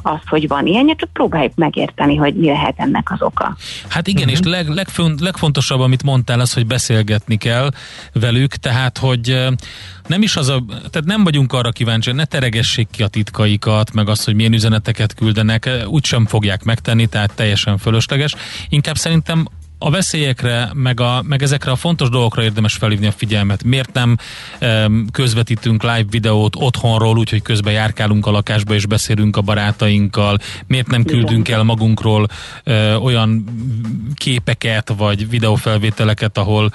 az, 0.01 0.19
hogy 0.25 0.47
van 0.47 0.65
ilyen, 0.65 0.93
csak 0.95 1.09
próbáljuk 1.13 1.55
megérteni, 1.55 2.15
hogy 2.15 2.35
mi 2.35 2.47
lehet 2.47 2.73
ennek 2.77 3.11
az 3.11 3.21
oka. 3.21 3.55
Hát 3.87 4.07
igen, 4.07 4.27
uh-huh. 4.27 4.39
és 4.39 4.47
leg, 4.51 4.67
legfont, 4.67 5.19
legfontosabb, 5.19 5.79
amit 5.79 6.03
mondtál, 6.03 6.39
az, 6.39 6.53
hogy 6.53 6.65
beszélgetni 6.65 7.37
kell 7.37 7.69
velük, 8.13 8.55
tehát, 8.55 8.97
hogy 8.97 9.47
nem 10.07 10.21
is 10.21 10.35
az 10.35 10.49
a, 10.49 10.63
tehát 10.67 11.03
nem 11.05 11.23
vagyunk 11.23 11.53
arra 11.53 11.71
kíváncsi, 11.71 12.11
ne 12.11 12.25
teregessék 12.25 12.87
ki 12.91 13.03
a 13.03 13.07
titkaikat, 13.07 13.93
meg 13.93 14.09
azt, 14.09 14.25
hogy 14.25 14.35
milyen 14.35 14.53
üzeneteket 14.53 15.13
küldenek, 15.13 15.69
úgysem 15.85 16.25
fogják 16.25 16.63
megtenni, 16.63 17.05
tehát 17.05 17.35
teljesen 17.35 17.77
fölösleges. 17.77 18.35
Inkább 18.69 18.95
szerintem 18.95 19.47
a 19.77 19.89
veszélyekre, 19.89 20.69
meg, 20.73 20.99
a, 20.99 21.23
meg 21.27 21.43
ezekre 21.43 21.71
a 21.71 21.75
fontos 21.75 22.09
dolgokra 22.09 22.43
érdemes 22.43 22.73
felhívni 22.73 23.07
a 23.07 23.11
figyelmet. 23.11 23.63
Miért 23.63 23.93
nem 23.93 24.17
um, 24.61 25.07
közvetítünk 25.11 25.83
live 25.83 26.05
videót 26.09 26.55
otthonról, 26.55 27.17
úgyhogy 27.17 27.41
közben 27.41 27.73
járkálunk 27.73 28.25
a 28.25 28.31
lakásba 28.31 28.73
és 28.73 28.85
beszélünk 28.85 29.37
a 29.37 29.41
barátainkkal? 29.41 30.37
Miért 30.67 30.87
nem 30.87 31.03
küldünk 31.03 31.49
el 31.49 31.63
magunkról 31.63 32.27
uh, 32.65 33.03
olyan 33.03 33.43
képeket, 34.15 34.93
vagy 34.97 35.29
videófelvételeket, 35.29 36.37
ahol 36.37 36.71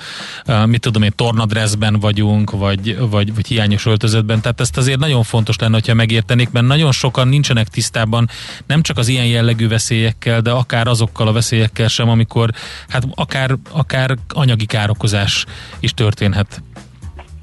uh, 0.46 0.66
mit 0.66 0.80
tudom 0.80 1.02
én, 1.02 1.12
tornadressben 1.16 2.00
vagyunk, 2.00 2.50
vagy, 2.50 2.98
vagy, 2.98 3.34
vagy 3.34 3.46
hiányos 3.46 3.86
öltözetben. 3.86 4.40
Tehát 4.40 4.60
ezt 4.60 4.76
azért 4.76 4.98
nagyon 4.98 5.22
fontos 5.22 5.58
lenne, 5.58 5.74
hogyha 5.74 5.94
megértenék, 5.94 6.50
mert 6.50 6.66
nagyon 6.66 6.92
sokan 6.92 7.28
nincsenek 7.28 7.68
tisztában 7.68 8.28
nem 8.66 8.82
csak 8.82 8.98
az 8.98 9.08
ilyen 9.08 9.26
jellegű 9.26 9.68
veszélyekkel, 9.68 10.40
de 10.40 10.50
akár 10.50 10.86
azokkal 10.86 11.28
a 11.28 11.32
veszélyekkel 11.32 11.88
sem, 11.88 12.08
amikor 12.08 12.50
hát 12.90 13.02
akár, 13.14 13.50
akár 13.72 14.16
anyagi 14.28 14.66
károkozás 14.66 15.46
is 15.80 15.94
történhet. 15.94 16.62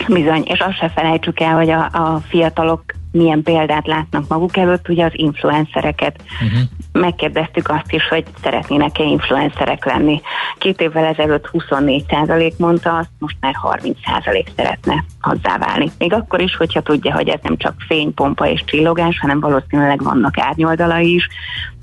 Bizony, 0.07 0.43
és 0.45 0.59
azt 0.59 0.77
se 0.77 0.89
felejtsük 0.89 1.39
el, 1.39 1.55
hogy 1.55 1.69
a, 1.69 1.83
a 1.83 2.21
fiatalok 2.27 2.83
milyen 3.11 3.43
példát 3.43 3.87
látnak 3.87 4.27
maguk 4.27 4.57
előtt, 4.57 4.89
ugye 4.89 5.05
az 5.05 5.11
influencereket. 5.13 6.23
Uh-huh. 6.41 6.59
Megkérdeztük 6.91 7.69
azt 7.69 7.91
is, 7.91 8.07
hogy 8.07 8.23
szeretnének-e 8.43 9.03
influencerek 9.03 9.85
lenni. 9.85 10.21
Két 10.57 10.81
évvel 10.81 11.05
ezelőtt 11.05 11.49
24% 11.53 12.57
mondta 12.57 12.97
azt, 12.97 13.09
most 13.19 13.37
már 13.39 13.53
30% 13.63 14.47
szeretne 14.55 15.03
hozzáválni. 15.21 15.91
Még 15.97 16.13
akkor 16.13 16.41
is, 16.41 16.55
hogyha 16.55 16.81
tudja, 16.81 17.13
hogy 17.13 17.27
ez 17.27 17.39
nem 17.41 17.57
csak 17.57 17.73
fénypompa 17.87 18.47
és 18.47 18.63
csillogás, 18.65 19.19
hanem 19.19 19.39
valószínűleg 19.39 20.03
vannak 20.03 20.37
árnyoldalai 20.37 21.13
is, 21.13 21.27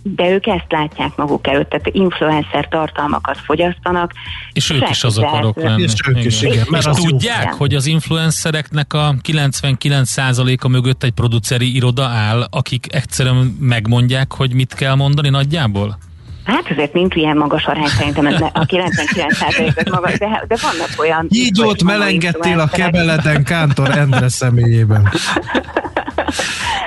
de 0.06 0.30
ők 0.30 0.46
ezt 0.46 0.66
látják 0.68 1.16
maguk 1.16 1.46
előtt, 1.46 1.68
tehát 1.68 1.86
influencer 1.92 2.68
tartalmakat 2.68 3.38
fogyasztanak. 3.38 4.12
És 4.52 4.70
ők 4.70 4.88
is 4.90 5.04
az 5.04 5.18
akarok 5.18 5.62
lenni. 5.62 5.82
És 5.82 5.92
ők 6.08 6.24
is, 6.24 6.42
igen. 6.42 6.66
Mert 6.70 6.86
és 6.86 7.02
tudják, 7.02 7.42
igen. 7.42 7.56
hogy 7.56 7.74
az 7.74 7.86
influencereknek 7.86 8.92
a 8.92 9.14
99%-a 9.28 10.68
mögött 10.68 11.02
egy 11.02 11.10
produceri 11.10 11.74
iroda 11.74 12.04
áll, 12.04 12.46
akik 12.50 12.86
egyszerűen 12.94 13.56
megmondják, 13.60 14.32
hogy 14.32 14.54
mit 14.54 14.74
kell 14.74 14.94
mondani 14.94 15.28
nagyjából? 15.28 15.98
Hát 16.44 16.70
azért 16.70 16.92
nincs 16.92 17.14
ilyen 17.14 17.36
magas 17.36 17.64
arány, 17.64 17.86
szerintem 17.86 18.26
ez 18.26 18.40
a 18.40 18.50
99% 18.52 19.90
magas, 19.90 20.18
de, 20.18 20.44
de 20.48 20.56
vannak 20.62 20.88
olyan... 20.98 21.26
Így 21.28 21.60
ott 21.62 21.82
melengedtél 21.82 22.60
a 22.60 22.66
kebeleten 22.66 23.44
Kántor 23.44 23.90
Endre 23.90 24.28
személyében. 24.28 25.08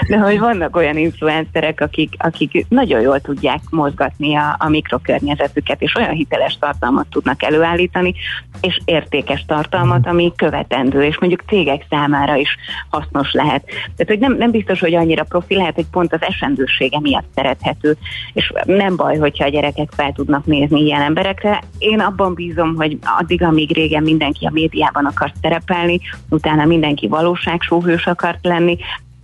De 0.08 0.18
hogy 0.18 0.40
vannak 0.40 0.76
olyan 0.76 0.98
influencerek, 0.98 1.82
akik, 1.82 2.14
akik 2.18 2.66
nagyon 2.70 3.02
jól 3.02 3.20
tudják 3.20 3.60
mozgatni 3.70 4.36
a, 4.36 4.56
a 4.60 4.70
mikrokörnyezetüket, 4.70 5.82
és 5.82 5.96
olyan 5.96 6.12
hiteles 6.12 6.58
tartalmat 6.60 7.08
tudnak 7.10 7.44
előállítani, 7.44 8.14
és 8.62 8.80
értékes 8.86 9.46
tartalmat, 9.48 10.08
ami 10.08 10.34
követendő, 10.36 11.04
és 11.04 11.20
mondjuk 11.20 11.44
cégek 11.48 11.86
számára 11.90 12.36
is 12.36 12.58
hasznos 12.90 13.32
lehet. 13.32 13.66
Tehát, 13.66 14.08
hogy 14.08 14.20
nem, 14.20 14.38
nem 14.38 14.52
biztos, 14.52 14.80
hogy 14.80 14.94
annyira 14.94 15.24
profi 15.24 15.56
lehet, 15.56 15.76
hogy 15.76 15.88
pont 15.92 16.14
az 16.14 16.22
esendősége 16.22 17.00
miatt 17.00 17.28
szerethető, 17.36 17.98
és 18.34 18.54
nem 18.66 18.96
baj, 18.96 19.18
hogyha 19.18 19.46
a 19.46 19.50
gyerekek 19.50 19.90
fel 19.96 20.12
tudnak 20.12 20.46
nézni 20.46 20.82
ilyen 20.82 21.02
emberekre. 21.02 21.64
Én 21.78 22.00
abban 22.00 22.34
bízom, 22.34 22.76
hogy 22.76 22.98
addig, 23.20 23.44
amíg 23.44 23.74
régen 23.74 24.04
mindenki 24.04 24.46
a 24.46 24.52
médiában 24.54 25.06
akart 25.06 25.36
szerepelni, 25.42 26.00
utána 26.30 26.66
mindenki 26.66 27.08
valóságsóhős 27.08 28.06
akart 28.06 28.40
lenni, 28.46 28.78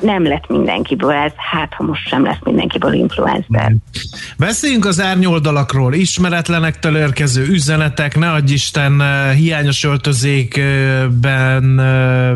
nem 0.04 0.24
lett 0.24 0.48
mindenkiből 0.48 1.12
ez, 1.12 1.32
hát 1.52 1.74
ha 1.74 1.84
most 1.84 2.08
sem 2.08 2.24
lesz 2.24 2.40
mindenkiből 2.44 2.94
influencer. 2.94 3.76
Beszéljünk 4.38 4.86
az 4.86 5.02
árnyoldalakról, 5.02 5.94
ismeretlenektől 5.94 6.98
érkező 6.98 7.46
üzenetek, 7.46 8.18
ne 8.18 8.32
adj 8.32 8.54
Isten 8.54 9.02
eh, 9.02 9.36
hiányos 9.36 9.84
öltözékben 9.84 11.80
eh, 11.80 12.36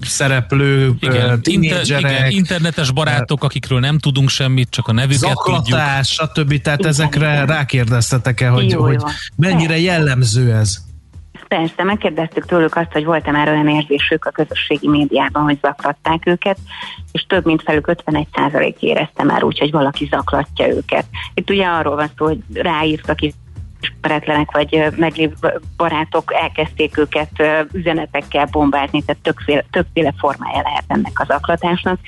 szereplő 0.00 0.94
igen, 1.00 1.40
inter, 1.42 1.82
igen, 1.84 2.30
internetes 2.30 2.90
barátok, 2.90 3.44
akikről 3.44 3.80
nem 3.80 3.98
tudunk 3.98 4.28
semmit, 4.28 4.70
csak 4.70 4.88
a 4.88 4.92
nevüket 4.92 5.18
zaklatás, 5.18 6.16
tudjuk. 6.16 6.36
stb. 6.36 6.62
Tehát 6.62 6.78
igen, 6.78 6.90
ezekre 6.90 7.32
igen. 7.32 7.46
rákérdeztetek-e, 7.46 8.48
hogy, 8.48 8.70
jó, 8.70 8.82
hogy 8.82 9.02
mennyire 9.36 9.78
jellemző 9.78 10.52
ez? 10.52 10.85
Persze, 11.48 11.82
megkérdeztük 11.84 12.46
tőlük 12.46 12.76
azt, 12.76 12.92
hogy 12.92 13.04
volt-e 13.04 13.30
már 13.30 13.48
olyan 13.48 13.68
érzésük 13.68 14.24
a 14.24 14.30
közösségi 14.30 14.88
médiában, 14.88 15.42
hogy 15.42 15.58
zaklatták 15.62 16.26
őket, 16.26 16.58
és 17.12 17.26
több 17.28 17.44
mint 17.44 17.62
felük 17.62 17.86
51% 18.06 18.78
érezte 18.78 19.22
már 19.22 19.44
úgy, 19.44 19.58
hogy 19.58 19.70
valaki 19.70 20.08
zaklatja 20.10 20.68
őket. 20.68 21.04
Itt 21.34 21.50
ugye 21.50 21.66
arról 21.66 21.96
van 21.96 22.10
szó, 22.16 22.26
hogy 22.26 22.38
ráírtak 22.54 23.20
is 23.20 23.32
ismeretlenek 23.80 24.50
vagy 24.50 24.86
meglévő 24.96 25.34
barátok 25.76 26.34
elkezdték 26.34 26.98
őket 26.98 27.42
üzenetekkel 27.72 28.48
bombázni, 28.50 29.02
tehát 29.02 29.22
többféle, 29.22 29.64
többféle 29.70 30.14
formája 30.18 30.62
lehet 30.62 30.84
ennek 30.86 31.20
az 31.20 31.30
aklatásnak. 31.30 31.98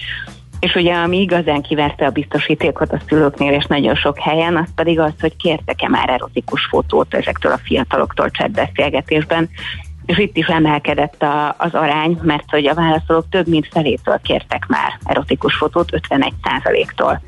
És 0.60 0.74
ugye 0.74 0.94
ami 0.94 1.20
igazán 1.20 1.62
kiverte 1.62 2.06
a 2.06 2.10
biztosítékot 2.10 2.92
a 2.92 3.00
szülőknél 3.08 3.52
és 3.52 3.64
nagyon 3.64 3.94
sok 3.94 4.18
helyen, 4.18 4.56
az 4.56 4.68
pedig 4.74 4.98
az, 4.98 5.12
hogy 5.20 5.36
kértek-e 5.36 5.88
már 5.88 6.08
erotikus 6.08 6.64
fotót 6.64 7.14
ezektől 7.14 7.52
a 7.52 7.60
fiataloktól 7.64 8.30
chatbeszélgetésben, 8.30 9.48
és 10.06 10.18
itt 10.18 10.36
is 10.36 10.46
emelkedett 10.46 11.22
a, 11.22 11.54
az 11.58 11.74
arány, 11.74 12.18
mert 12.22 12.50
hogy 12.50 12.66
a 12.66 12.74
válaszolók 12.74 13.28
több 13.30 13.48
mint 13.48 13.68
felétől 13.70 14.20
kértek 14.22 14.66
már 14.66 14.98
erotikus 15.04 15.54
fotót, 15.54 15.88
51%-tól. 16.08 17.20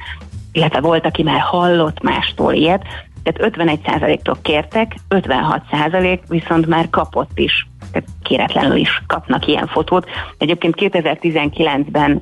Illetve 0.53 0.81
volt, 0.81 1.07
aki 1.07 1.23
már 1.23 1.41
hallott 1.41 2.03
mástól 2.03 2.53
ilyet, 2.53 2.85
tehát 3.23 3.53
51%-tól 3.57 4.39
kértek, 4.43 4.95
56% 5.09 6.21
viszont 6.29 6.67
már 6.67 6.91
kapott 6.91 7.39
is, 7.39 7.67
tehát 7.93 8.09
kéretlenül 8.23 8.77
is 8.77 9.03
kapnak 9.07 9.47
ilyen 9.47 9.67
fotót. 9.67 10.07
Egyébként 10.39 10.75
2019-ben 10.79 12.21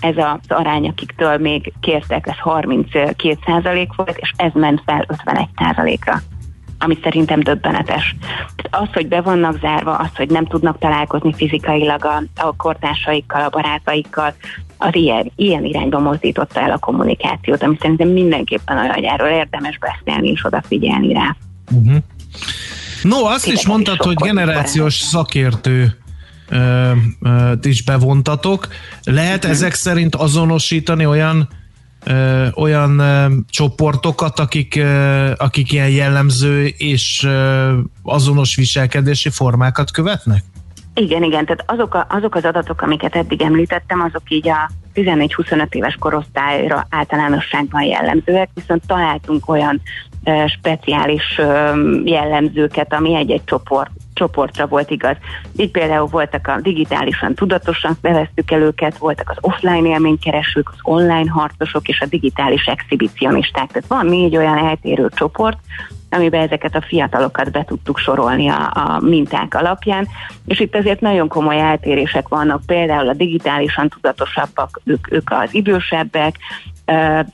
ez 0.00 0.16
az 0.16 0.38
arány, 0.48 0.88
akiktől 0.88 1.36
még 1.38 1.72
kértek, 1.80 2.26
ez 2.26 2.36
32% 2.44 3.88
volt, 3.96 4.16
és 4.16 4.32
ez 4.36 4.52
ment 4.54 4.82
fel 4.84 5.06
51%-ra. 5.26 6.20
ami 6.78 6.98
szerintem 7.02 7.40
döbbenetes. 7.40 8.16
Az, 8.70 8.88
hogy 8.92 9.08
be 9.08 9.20
vannak 9.20 9.58
zárva, 9.60 9.96
az, 9.96 10.16
hogy 10.16 10.30
nem 10.30 10.46
tudnak 10.46 10.78
találkozni 10.78 11.34
fizikailag 11.34 12.04
a, 12.04 12.22
a 12.36 12.56
kortársaikkal, 12.56 13.42
a 13.42 13.48
barátaikkal, 13.48 14.34
az 14.78 14.94
ilyen, 14.94 15.32
ilyen 15.36 15.64
irányba 15.64 15.98
mozdította 15.98 16.60
el 16.60 16.70
a 16.70 16.78
kommunikációt, 16.78 17.62
ami 17.62 17.76
szerintem 17.80 18.08
mindenképpen 18.08 18.78
olyan, 18.78 18.94
hogy 18.94 19.04
erről 19.04 19.28
érdemes 19.28 19.78
beszélni 19.78 20.28
és 20.28 20.44
odafigyelni 20.44 21.12
rá. 21.12 21.36
Uh-huh. 21.70 21.96
No, 23.02 23.24
azt 23.24 23.44
Tényleg 23.44 23.62
is 23.62 23.68
mondtad, 23.68 24.02
hogy 24.02 24.14
generációs 24.14 24.94
szakértő 24.94 25.96
is 27.62 27.82
bevontatok. 27.84 28.68
Lehet 29.04 29.44
ezek 29.44 29.74
szerint 29.74 30.14
azonosítani 30.14 31.06
olyan 31.06 31.48
ö, 32.04 32.46
olyan 32.54 32.98
ö, 32.98 33.26
csoportokat, 33.50 34.38
akik, 34.38 34.76
ö, 34.76 35.30
akik 35.36 35.72
ilyen 35.72 35.90
jellemző 35.90 36.66
és 36.66 37.24
ö, 37.24 37.72
azonos 38.02 38.56
viselkedési 38.56 39.30
formákat 39.30 39.90
követnek? 39.90 40.44
Igen, 40.94 41.22
igen, 41.22 41.44
tehát 41.44 41.64
azok, 41.66 41.94
a, 41.94 42.06
azok 42.08 42.34
az 42.34 42.44
adatok, 42.44 42.82
amiket 42.82 43.16
eddig 43.16 43.42
említettem, 43.42 44.00
azok 44.00 44.22
így 44.28 44.48
a 44.48 44.70
14-25 44.94 45.74
éves 45.74 45.96
korosztályra 45.98 46.86
általánosságban 46.90 47.82
jellemzőek, 47.82 48.48
viszont 48.54 48.86
találtunk 48.86 49.48
olyan 49.48 49.80
speciális 50.46 51.40
jellemzőket, 52.04 52.92
ami 52.92 53.14
egy-egy 53.14 53.44
csoport 53.44 53.90
csoportra 54.16 54.66
volt 54.66 54.90
igaz. 54.90 55.16
Így 55.56 55.70
például 55.70 56.06
voltak 56.06 56.46
a 56.46 56.60
digitálisan 56.60 57.34
tudatosan 57.34 57.96
neveztük 58.00 58.50
el 58.50 58.60
őket, 58.60 58.98
voltak 58.98 59.30
az 59.30 59.36
offline 59.40 59.88
élménykeresők, 59.88 60.68
az 60.68 60.78
online 60.82 61.30
harcosok 61.30 61.88
és 61.88 62.00
a 62.00 62.06
digitális 62.06 62.64
exhibicionisták. 62.64 63.70
Tehát 63.72 63.88
van 63.88 64.06
négy 64.06 64.36
olyan 64.36 64.58
eltérő 64.58 65.08
csoport, 65.14 65.58
amiben 66.10 66.40
ezeket 66.40 66.74
a 66.74 66.82
fiatalokat 66.86 67.50
be 67.50 67.64
tudtuk 67.64 67.98
sorolni 67.98 68.48
a, 68.48 68.70
a 68.74 69.00
minták 69.00 69.54
alapján, 69.54 70.08
és 70.46 70.60
itt 70.60 70.74
azért 70.74 71.00
nagyon 71.00 71.28
komoly 71.28 71.60
eltérések 71.60 72.28
vannak, 72.28 72.62
például 72.66 73.08
a 73.08 73.14
digitálisan 73.14 73.88
tudatosabbak, 73.88 74.80
ők, 74.84 75.12
ők 75.12 75.30
az 75.30 75.54
idősebbek, 75.54 76.36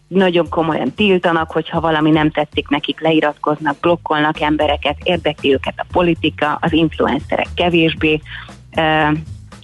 nagyon 0.09 0.49
komolyan 0.49 0.93
tiltanak, 0.95 1.51
hogyha 1.51 1.81
valami 1.81 2.11
nem 2.11 2.31
tetszik 2.31 2.69
nekik, 2.69 3.01
leiratkoznak, 3.01 3.77
blokkolnak 3.81 4.41
embereket, 4.41 4.97
érdekli 5.03 5.53
őket 5.53 5.75
a 5.77 5.87
politika, 5.93 6.59
az 6.61 6.73
influencerek 6.73 7.49
kevésbé, 7.55 8.21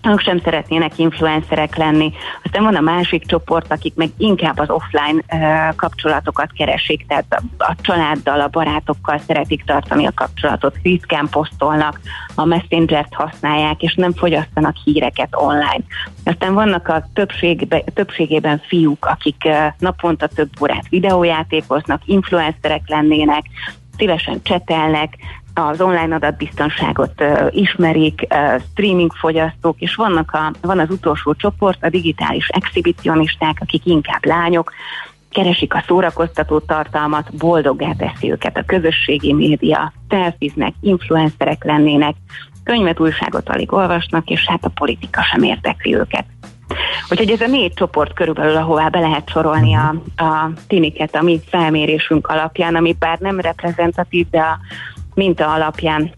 ők 0.08 0.20
sem 0.20 0.40
szeretnének 0.40 0.98
influencerek 0.98 1.76
lenni. 1.76 2.12
Aztán 2.44 2.62
van 2.62 2.76
a 2.76 2.80
másik 2.80 3.26
csoport, 3.26 3.72
akik 3.72 3.94
meg 3.94 4.08
inkább 4.16 4.58
az 4.58 4.70
offline 4.70 5.22
uh, 5.32 5.74
kapcsolatokat 5.76 6.52
keresik, 6.52 7.06
tehát 7.06 7.24
a, 7.28 7.64
a 7.64 7.74
családdal, 7.80 8.40
a 8.40 8.48
barátokkal 8.48 9.18
szeretik 9.18 9.64
tartani 9.64 10.06
a 10.06 10.12
kapcsolatot, 10.14 10.76
ritkán 10.82 11.28
posztolnak, 11.30 12.00
a 12.34 12.44
Messenger-t 12.44 13.14
használják, 13.14 13.82
és 13.82 13.94
nem 13.94 14.12
fogyasztanak 14.12 14.76
híreket 14.84 15.28
online. 15.30 15.80
Aztán 16.24 16.54
vannak 16.54 16.88
a 16.88 17.08
többségbe, 17.14 17.80
többségében 17.94 18.62
fiúk, 18.66 19.06
akik 19.06 19.42
uh, 19.44 19.66
naponta 19.78 20.26
több 20.26 20.50
órát 20.60 20.88
videójátékoznak, 20.88 22.02
influencerek 22.04 22.82
lennének, 22.86 23.44
szívesen 23.96 24.42
csetelnek, 24.42 25.14
az 25.58 25.80
online 25.80 26.14
adatbiztonságot 26.14 27.24
ismerik, 27.50 28.26
streaming 28.70 29.12
fogyasztók, 29.12 29.80
és 29.80 29.94
vannak 29.94 30.32
a, 30.32 30.52
van 30.60 30.78
az 30.78 30.90
utolsó 30.90 31.34
csoport, 31.34 31.84
a 31.84 31.88
digitális 31.88 32.48
exhibicionisták, 32.48 33.56
akik 33.60 33.86
inkább 33.86 34.24
lányok, 34.24 34.72
keresik 35.30 35.74
a 35.74 35.84
szórakoztató 35.86 36.58
tartalmat, 36.58 37.36
boldoggá 37.36 37.92
teszi 37.92 38.30
őket 38.30 38.56
a 38.56 38.64
közösségi 38.66 39.32
média, 39.32 39.92
selfiznek, 40.10 40.74
influencerek 40.80 41.64
lennének, 41.64 42.14
könyvet, 42.64 43.00
újságot 43.00 43.48
alig 43.48 43.72
olvasnak, 43.72 44.28
és 44.28 44.46
hát 44.46 44.64
a 44.64 44.68
politika 44.74 45.22
sem 45.22 45.42
érdekli 45.42 45.94
őket. 45.94 46.24
Úgyhogy 47.10 47.30
ez 47.30 47.40
a 47.40 47.46
négy 47.46 47.72
csoport 47.74 48.12
körülbelül, 48.12 48.56
ahová 48.56 48.88
be 48.88 48.98
lehet 48.98 49.30
sorolni 49.30 49.74
a, 49.74 49.94
a 50.16 50.50
tiniket 50.66 51.14
a 51.14 51.22
mi 51.22 51.40
felmérésünk 51.46 52.26
alapján, 52.26 52.74
ami 52.74 52.96
bár 52.98 53.18
nem 53.18 53.40
reprezentatív, 53.40 54.26
de 54.30 54.40
a 54.40 54.58
minta 55.18 55.52
alapján 55.52 56.10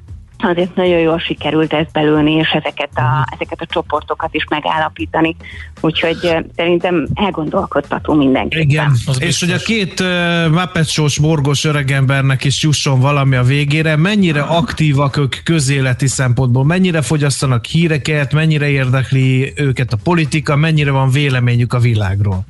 azért 0.42 0.74
nagyon 0.74 0.98
jól 0.98 1.18
sikerült 1.18 1.72
ezt 1.72 1.92
belülni, 1.92 2.32
és 2.32 2.48
ezeket 2.48 2.90
a, 2.94 3.28
ezeket 3.34 3.60
a 3.60 3.66
csoportokat 3.66 4.34
is 4.34 4.44
megállapítani. 4.48 5.36
Úgyhogy 5.80 6.16
szerintem 6.56 7.08
elgondolkodtató 7.14 8.14
mindenki. 8.14 8.58
Igen, 8.58 8.92
az 9.06 9.22
és 9.22 9.40
hogy 9.40 9.50
a 9.50 9.56
két 9.56 10.00
uh, 10.00 10.06
Muppet 10.50 11.20
borgos 11.20 11.64
öregembernek 11.64 12.44
is 12.44 12.62
jusson 12.62 13.00
valami 13.00 13.36
a 13.36 13.42
végére, 13.42 13.96
mennyire 13.96 14.40
aktívak 14.40 15.16
ők 15.16 15.36
közéleti 15.44 16.06
szempontból, 16.06 16.64
mennyire 16.64 17.02
fogyasztanak 17.02 17.64
híreket, 17.64 18.32
mennyire 18.32 18.68
érdekli 18.68 19.52
őket 19.56 19.92
a 19.92 19.98
politika, 20.02 20.56
mennyire 20.56 20.90
van 20.90 21.10
véleményük 21.10 21.72
a 21.72 21.78
világról? 21.78 22.44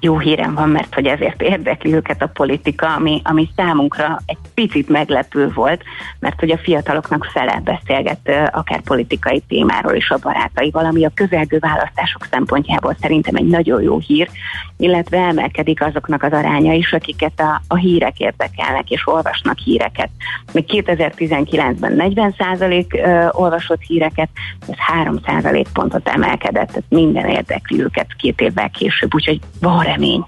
Jó 0.00 0.18
hírem 0.18 0.54
van, 0.54 0.68
mert 0.68 0.94
hogy 0.94 1.06
ezért 1.06 1.42
érdekli 1.42 1.94
őket 1.94 2.22
a 2.22 2.26
politika, 2.26 2.94
ami, 2.94 3.20
ami 3.24 3.48
számunkra 3.56 4.20
egy 4.26 4.38
picit 4.54 4.88
meglepő 4.88 5.52
volt, 5.54 5.82
mert 6.18 6.40
hogy 6.40 6.50
a 6.50 6.58
fiataloknak 6.58 7.24
fele 7.24 7.60
beszélget 7.64 8.50
akár 8.52 8.80
politikai 8.80 9.42
témáról 9.48 9.94
is 9.94 10.10
a 10.10 10.18
barátaival, 10.22 10.84
ami 10.84 11.04
a 11.04 11.10
közelgő 11.14 11.58
választások 11.58 12.26
szempontjából 12.30 12.96
szerintem 13.00 13.34
egy 13.34 13.46
nagyon 13.46 13.82
jó 13.82 13.98
hír, 13.98 14.30
illetve 14.76 15.18
emelkedik 15.18 15.82
azoknak 15.82 16.22
az 16.22 16.32
aránya 16.32 16.72
is, 16.72 16.92
akiket 16.92 17.40
a, 17.40 17.62
a 17.68 17.76
hírek 17.76 18.18
érdekelnek 18.18 18.90
és 18.90 19.06
olvasnak 19.06 19.58
híreket. 19.58 20.10
Még 20.52 20.64
2019-ben 20.68 21.94
40% 21.98 23.34
olvasott 23.34 23.80
híreket, 23.80 24.28
ez 24.68 24.76
3% 25.04 25.64
pontot 25.72 26.08
emelkedett, 26.08 26.66
tehát 26.66 26.84
minden 26.88 27.28
érdekli 27.28 27.82
őket 27.82 28.06
két 28.16 28.40
évvel 28.40 28.70
később, 28.70 29.14
úgyhogy 29.14 29.40
van 29.60 29.82
remény. 29.82 30.24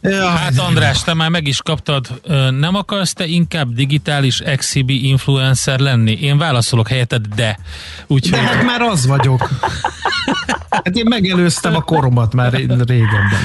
Ja. 0.00 0.28
Hát 0.28 0.58
András, 0.58 1.02
te 1.02 1.14
már 1.14 1.30
meg 1.30 1.46
is 1.46 1.62
kaptad, 1.62 2.20
nem 2.50 2.74
akarsz 2.74 3.12
te 3.12 3.26
inkább 3.26 3.74
digitális 3.74 4.40
exhibi 4.40 5.08
influencer 5.08 5.78
lenni? 5.78 6.18
Én 6.20 6.38
válaszolok 6.38 6.88
helyetted, 6.88 7.26
de. 7.26 7.58
Úgyhogy... 8.06 8.40
De 8.40 8.46
hát 8.46 8.62
már 8.62 8.80
az 8.80 9.06
vagyok. 9.06 9.48
Hát 10.84 10.96
én 10.96 11.06
megelőztem 11.08 11.74
a 11.74 11.80
koromat 11.80 12.34
már 12.34 12.52
régebben. 12.52 13.38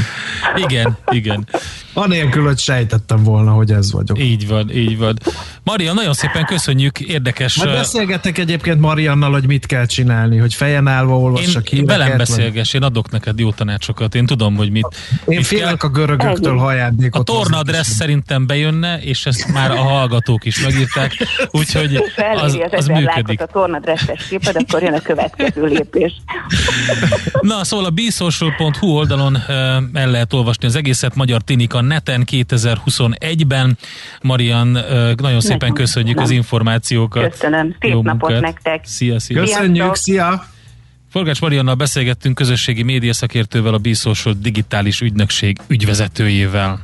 Igen, 0.56 0.98
igen. 1.10 1.48
Anélkül, 1.94 2.46
hogy 2.46 2.60
sejtettem 2.60 3.24
volna, 3.24 3.52
hogy 3.52 3.72
ez 3.72 3.92
vagyok. 3.92 4.20
Így 4.20 4.48
van, 4.48 4.72
így 4.72 4.98
van. 4.98 5.18
Maria, 5.64 5.94
nagyon 5.94 6.14
szépen 6.14 6.46
köszönjük, 6.46 7.00
érdekes. 7.00 7.56
Majd 7.56 7.70
beszélgetek 7.70 8.38
egyébként 8.38 8.80
Mariannal, 8.80 9.32
hogy 9.32 9.48
mit 9.48 9.66
kell 9.66 9.86
csinálni, 9.86 10.38
hogy 10.38 10.54
fejen 10.54 10.88
állva 10.88 11.20
olvassak 11.20 11.72
én, 11.72 11.80
híreket. 11.80 11.98
Velem 11.98 12.18
beszélges, 12.18 12.72
vagy... 12.72 12.82
én 12.82 12.88
adok 12.88 13.12
neked 13.12 13.40
jó 13.40 13.52
tanácsokat, 13.52 14.16
én 14.16 14.26
tudom, 14.26 14.56
hogy 14.56 14.72
mit. 14.72 14.88
Én 15.12 15.38
mit 15.38 15.46
félek 15.46 15.78
kell. 15.78 15.90
a 15.90 15.94
görögöktől 15.94 16.58
hajándékot. 16.58 17.30
A 17.30 17.34
tornadressz 17.34 17.96
szerintem 17.96 18.48
bejönne, 18.48 19.00
és 19.02 19.26
ezt 19.26 19.48
már 19.54 19.72
a 19.72 19.82
hallgatók 19.82 20.46
is 20.46 20.62
megírták, 20.64 21.12
úgyhogy 21.52 21.96
az, 21.96 22.44
az, 22.44 22.60
az 22.72 22.88
működik. 22.88 23.42
a 23.42 23.46
tornadresszes 23.46 24.28
képed, 24.30 24.56
akkor 24.56 24.82
jön 24.82 24.94
a 24.94 25.02
következő 25.02 25.66
lépés. 25.66 26.14
Na, 27.42 27.64
szóval 27.64 27.86
a 27.86 27.90
bsocial.hu 27.90 28.88
oldalon 28.88 29.38
el 29.94 30.10
lehet 30.10 30.34
olvasni 30.34 30.68
az 30.68 30.76
egészet, 30.76 31.16
Magyar 31.16 31.42
Tinika 31.42 31.82
neten 31.82 32.28
2021-ben. 32.32 33.78
Marian, 34.22 34.68
nagyon 35.16 35.40
szépen 35.42 35.58
Nekem. 35.58 35.74
köszönjük 35.74 36.16
Nem. 36.16 36.24
az 36.24 36.30
információkat. 36.30 37.32
Köszönöm, 37.32 37.76
szép 37.80 37.92
Jó 37.92 38.02
napot 38.02 38.30
munkát. 38.30 38.42
nektek. 38.42 38.86
Szia, 38.86 39.20
szia. 39.20 39.40
Köszönjük, 39.42 39.96
szia. 39.96 40.46
Forgács 41.12 41.42
Mariannal 41.42 41.76
beszélgettünk 41.76 42.36
közösségi 42.36 42.84
médiaszakértővel, 42.84 43.74
a 43.74 43.78
B-Social 43.78 44.36
digitális 44.42 45.02
ügynökség 45.02 45.58
ügyvezetőjével. 45.68 46.80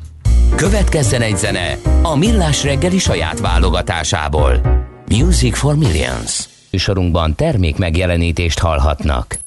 Következzen 0.55 1.21
egy 1.21 1.37
zene 1.37 1.77
a 2.01 2.15
Millás 2.15 2.63
reggeli 2.63 2.97
saját 2.97 3.39
válogatásából. 3.39 4.61
Music 5.09 5.57
for 5.57 5.75
Millions. 5.75 6.43
Műsorunkban 6.71 7.35
termék 7.35 7.77
megjelenítést 7.77 8.59
hallhatnak. 8.59 9.37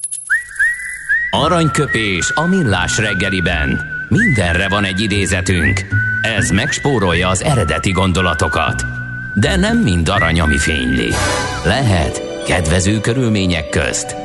Aranyköpés 1.31 2.31
a 2.33 2.45
Millás 2.47 2.97
reggeliben. 2.97 3.81
Mindenre 4.07 4.69
van 4.69 4.83
egy 4.83 4.99
idézetünk. 4.99 5.85
Ez 6.21 6.49
megspórolja 6.49 7.27
az 7.27 7.43
eredeti 7.43 7.91
gondolatokat. 7.91 8.85
De 9.33 9.55
nem 9.55 9.77
mind 9.77 10.09
arany, 10.09 10.39
ami 10.39 10.57
fényli. 10.57 11.09
Lehet 11.65 12.43
kedvező 12.45 12.99
körülmények 12.99 13.69
közt 13.69 14.15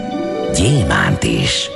gyémánt 0.54 1.22
is. 1.22 1.68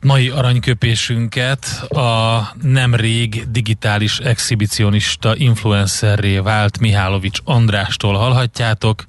Mai 0.00 0.28
aranyköpésünket 0.28 1.66
a 1.88 2.40
nemrég 2.62 3.50
digitális 3.50 4.18
exhibicionista 4.18 5.36
influencerré 5.36 6.38
vált 6.38 6.78
Mihálovics 6.78 7.38
Andrástól 7.44 8.14
hallhatjátok 8.14 9.04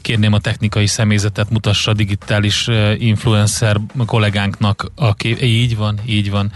kérném 0.00 0.32
a 0.32 0.38
technikai 0.38 0.86
személyzetet 0.86 1.50
mutassa 1.50 1.90
a 1.90 1.94
digitális 1.94 2.68
influencer 2.98 3.80
kollégánknak, 4.06 4.92
aki 4.94 5.42
így 5.44 5.76
van, 5.76 6.00
így 6.06 6.30
van. 6.30 6.52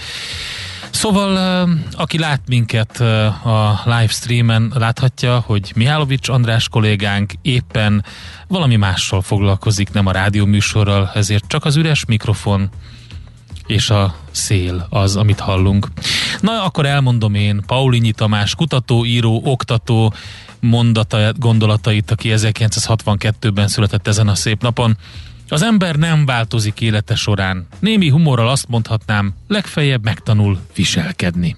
Szóval, 0.90 1.68
aki 1.92 2.18
lát 2.18 2.40
minket 2.46 3.00
a 3.44 3.80
livestreamen, 3.84 4.72
láthatja, 4.74 5.42
hogy 5.46 5.72
Mihálovics 5.74 6.28
András 6.28 6.68
kollégánk 6.68 7.32
éppen 7.42 8.04
valami 8.48 8.76
mással 8.76 9.22
foglalkozik, 9.22 9.92
nem 9.92 10.06
a 10.06 10.12
rádió 10.12 10.44
műsorral, 10.44 11.10
ezért 11.14 11.44
csak 11.46 11.64
az 11.64 11.76
üres 11.76 12.04
mikrofon 12.04 12.70
és 13.66 13.90
a 13.90 14.14
szél 14.30 14.86
az, 14.90 15.16
amit 15.16 15.40
hallunk. 15.40 15.88
Na, 16.40 16.64
akkor 16.64 16.86
elmondom 16.86 17.34
én, 17.34 17.62
Paulinyi 17.66 18.12
Tamás, 18.12 18.54
kutató, 18.54 19.04
író, 19.04 19.40
oktató, 19.44 20.12
mondata, 20.64 21.32
gondolatait, 21.36 22.10
aki 22.10 22.32
1962-ben 22.34 23.68
született 23.68 24.06
ezen 24.06 24.28
a 24.28 24.34
szép 24.34 24.62
napon. 24.62 24.96
Az 25.48 25.62
ember 25.62 25.96
nem 25.96 26.26
változik 26.26 26.80
élete 26.80 27.14
során. 27.14 27.66
Némi 27.78 28.08
humorral 28.08 28.48
azt 28.48 28.68
mondhatnám, 28.68 29.34
legfeljebb 29.48 30.04
megtanul 30.04 30.58
viselkedni. 30.74 31.56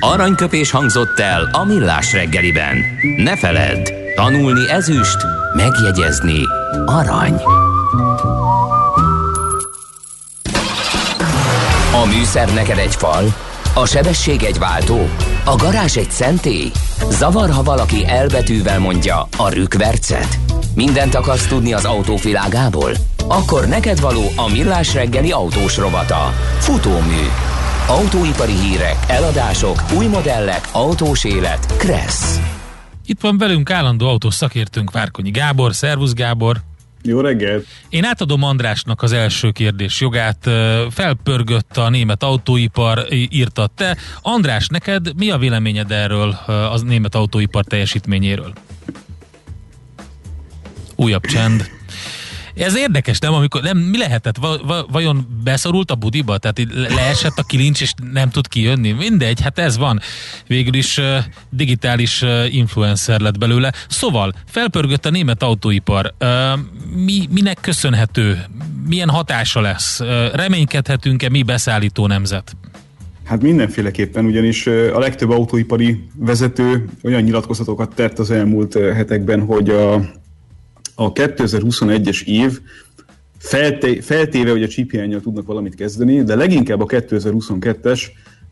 Aranyköpés 0.00 0.70
hangzott 0.70 1.18
el 1.18 1.48
a 1.52 1.64
millás 1.64 2.12
reggeliben. 2.12 2.76
Ne 3.16 3.36
feledd, 3.36 3.92
tanulni 4.14 4.70
ezüst, 4.70 5.16
megjegyezni 5.54 6.40
arany. 6.86 7.34
A 11.92 12.06
műszer 12.06 12.54
neked 12.54 12.78
egy 12.78 12.94
fal, 12.94 13.34
a 13.74 13.86
sebesség 13.86 14.42
egy 14.42 14.58
váltó, 14.58 15.08
a 15.48 15.56
garázs 15.56 15.96
egy 15.96 16.10
szentély. 16.10 16.70
Zavar, 17.10 17.50
ha 17.50 17.62
valaki 17.62 18.06
elbetűvel 18.06 18.78
mondja 18.78 19.28
a 19.36 19.48
rükvercet. 19.48 20.38
Mindent 20.74 21.14
akarsz 21.14 21.46
tudni 21.46 21.72
az 21.72 21.84
autók 21.84 22.22
világából? 22.22 22.92
Akkor 23.28 23.66
neked 23.66 24.00
való 24.00 24.22
a 24.36 24.50
millás 24.50 24.94
reggeli 24.94 25.30
autós 25.30 25.76
rovata. 25.76 26.32
Futómű. 26.58 27.22
Autóipari 27.86 28.52
hírek, 28.52 28.96
eladások, 29.08 29.82
új 29.96 30.06
modellek, 30.06 30.68
autós 30.72 31.24
élet. 31.24 31.76
Kressz. 31.76 32.40
Itt 33.06 33.20
van 33.20 33.38
velünk 33.38 33.70
állandó 33.70 34.08
autós 34.08 34.34
szakértőnk 34.34 34.90
Várkonyi 34.90 35.30
Gábor. 35.30 35.74
Szervusz 35.74 36.12
Gábor! 36.12 36.56
Jó 37.06 37.20
reggelt! 37.20 37.66
Én 37.88 38.04
átadom 38.04 38.42
Andrásnak 38.42 39.02
az 39.02 39.12
első 39.12 39.50
kérdés 39.50 40.00
jogát. 40.00 40.50
Felpörgött 40.90 41.76
a 41.76 41.88
német 41.88 42.22
autóipar, 42.22 43.06
írta 43.10 43.66
te. 43.74 43.96
András, 44.22 44.66
neked 44.66 45.16
mi 45.16 45.30
a 45.30 45.38
véleményed 45.38 45.90
erről 45.90 46.30
az 46.70 46.82
német 46.82 47.14
autóipar 47.14 47.64
teljesítményéről? 47.64 48.52
Újabb 50.96 51.24
csend. 51.26 51.70
Ez 52.56 52.76
érdekes, 52.76 53.18
nem? 53.18 53.34
Amikor, 53.34 53.62
nem, 53.62 53.78
mi 53.78 53.98
lehetett? 53.98 54.36
Va, 54.36 54.58
va, 54.66 54.86
vajon 54.90 55.40
beszorult 55.44 55.90
a 55.90 55.94
budiba? 55.94 56.38
Tehát 56.38 56.60
leesett 56.94 57.38
a 57.38 57.42
kilincs, 57.42 57.80
és 57.80 57.92
nem 58.12 58.30
tud 58.30 58.48
kijönni? 58.48 58.92
Mindegy, 58.92 59.40
hát 59.40 59.58
ez 59.58 59.76
van. 59.76 60.00
Végül 60.46 60.74
is 60.74 60.98
uh, 60.98 61.18
digitális 61.50 62.22
uh, 62.22 62.54
influencer 62.54 63.20
lett 63.20 63.38
belőle. 63.38 63.72
Szóval, 63.88 64.32
felpörgött 64.46 65.06
a 65.06 65.10
német 65.10 65.42
autóipar. 65.42 66.14
Uh, 66.20 66.28
mi, 67.04 67.28
minek 67.30 67.58
köszönhető? 67.60 68.44
Milyen 68.86 69.08
hatása 69.08 69.60
lesz? 69.60 70.00
Uh, 70.00 70.08
reménykedhetünk-e 70.34 71.28
mi 71.28 71.42
beszállító 71.42 72.06
nemzet? 72.06 72.56
Hát 73.24 73.42
mindenféleképpen, 73.42 74.24
ugyanis 74.24 74.66
a 74.66 74.98
legtöbb 74.98 75.30
autóipari 75.30 76.08
vezető 76.14 76.88
olyan 77.02 77.22
nyilatkozatokat 77.22 77.94
tett 77.94 78.18
az 78.18 78.30
elmúlt 78.30 78.74
hetekben, 78.74 79.40
hogy 79.40 79.70
a 79.70 80.00
a 80.98 81.12
2021-es 81.12 82.24
év 82.24 82.60
felte, 83.38 84.02
feltéve, 84.02 84.50
hogy 84.50 84.62
a 84.62 84.68
csípjányjal 84.68 85.20
tudnak 85.20 85.46
valamit 85.46 85.74
kezdeni, 85.74 86.22
de 86.22 86.34
leginkább 86.34 86.80
a 86.80 86.86
2022-es 86.86 88.02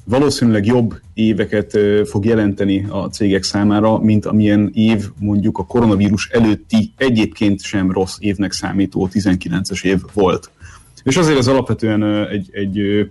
valószínűleg 0.04 0.66
jobb 0.66 1.00
éveket 1.14 1.78
fog 2.04 2.24
jelenteni 2.24 2.86
a 2.88 3.08
cégek 3.08 3.42
számára, 3.42 3.98
mint 3.98 4.26
amilyen 4.26 4.70
év 4.74 5.10
mondjuk 5.18 5.58
a 5.58 5.66
koronavírus 5.66 6.28
előtti 6.28 6.92
egyébként 6.96 7.62
sem 7.62 7.90
rossz 7.90 8.16
évnek 8.18 8.52
számító 8.52 9.08
19-es 9.12 9.84
év 9.84 10.00
volt. 10.12 10.50
És 11.04 11.16
azért 11.16 11.38
ez 11.38 11.46
alapvetően 11.46 12.28
egy, 12.28 12.48
egy 12.52 13.08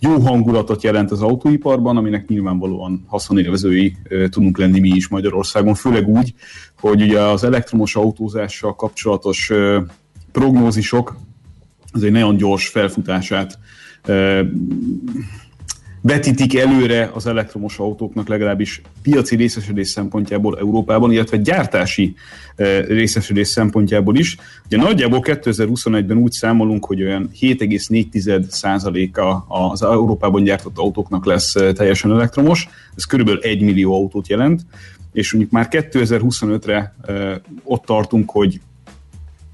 jó 0.00 0.18
hangulatot 0.18 0.82
jelent 0.82 1.10
az 1.10 1.22
autóiparban, 1.22 1.96
aminek 1.96 2.28
nyilvánvalóan 2.28 3.04
haszonélvezői 3.06 3.96
tudunk 4.30 4.58
lenni 4.58 4.80
mi 4.80 4.88
is 4.88 5.08
Magyarországon, 5.08 5.74
főleg 5.74 6.08
úgy, 6.08 6.34
hogy 6.80 7.02
ugye 7.02 7.20
az 7.20 7.44
elektromos 7.44 7.96
autózással 7.96 8.76
kapcsolatos 8.76 9.52
prognózisok 10.32 11.16
az 11.92 12.02
egy 12.02 12.12
nagyon 12.12 12.36
gyors 12.36 12.68
felfutását 12.68 13.58
vetítik 16.00 16.58
előre 16.58 17.10
az 17.14 17.26
elektromos 17.26 17.78
autóknak 17.78 18.28
legalábbis 18.28 18.82
piaci 19.02 19.36
részesedés 19.36 19.88
szempontjából 19.88 20.58
Európában, 20.58 21.12
illetve 21.12 21.36
gyártási 21.36 22.14
részesedés 22.86 23.48
szempontjából 23.48 24.16
is. 24.16 24.36
Ugye 24.66 24.76
nagyjából 24.76 25.20
2021-ben 25.22 26.16
úgy 26.16 26.32
számolunk, 26.32 26.84
hogy 26.84 27.02
olyan 27.02 27.30
7,4%-a 27.40 29.54
az 29.54 29.82
Európában 29.82 30.42
gyártott 30.42 30.78
autóknak 30.78 31.24
lesz 31.24 31.52
teljesen 31.74 32.10
elektromos, 32.10 32.68
ez 32.96 33.04
körülbelül 33.04 33.40
1 33.40 33.62
millió 33.62 33.94
autót 33.94 34.28
jelent, 34.28 34.60
és 35.12 35.32
mondjuk 35.32 35.52
már 35.52 35.68
2025-re 35.70 36.94
ott 37.62 37.84
tartunk, 37.84 38.30
hogy 38.30 38.60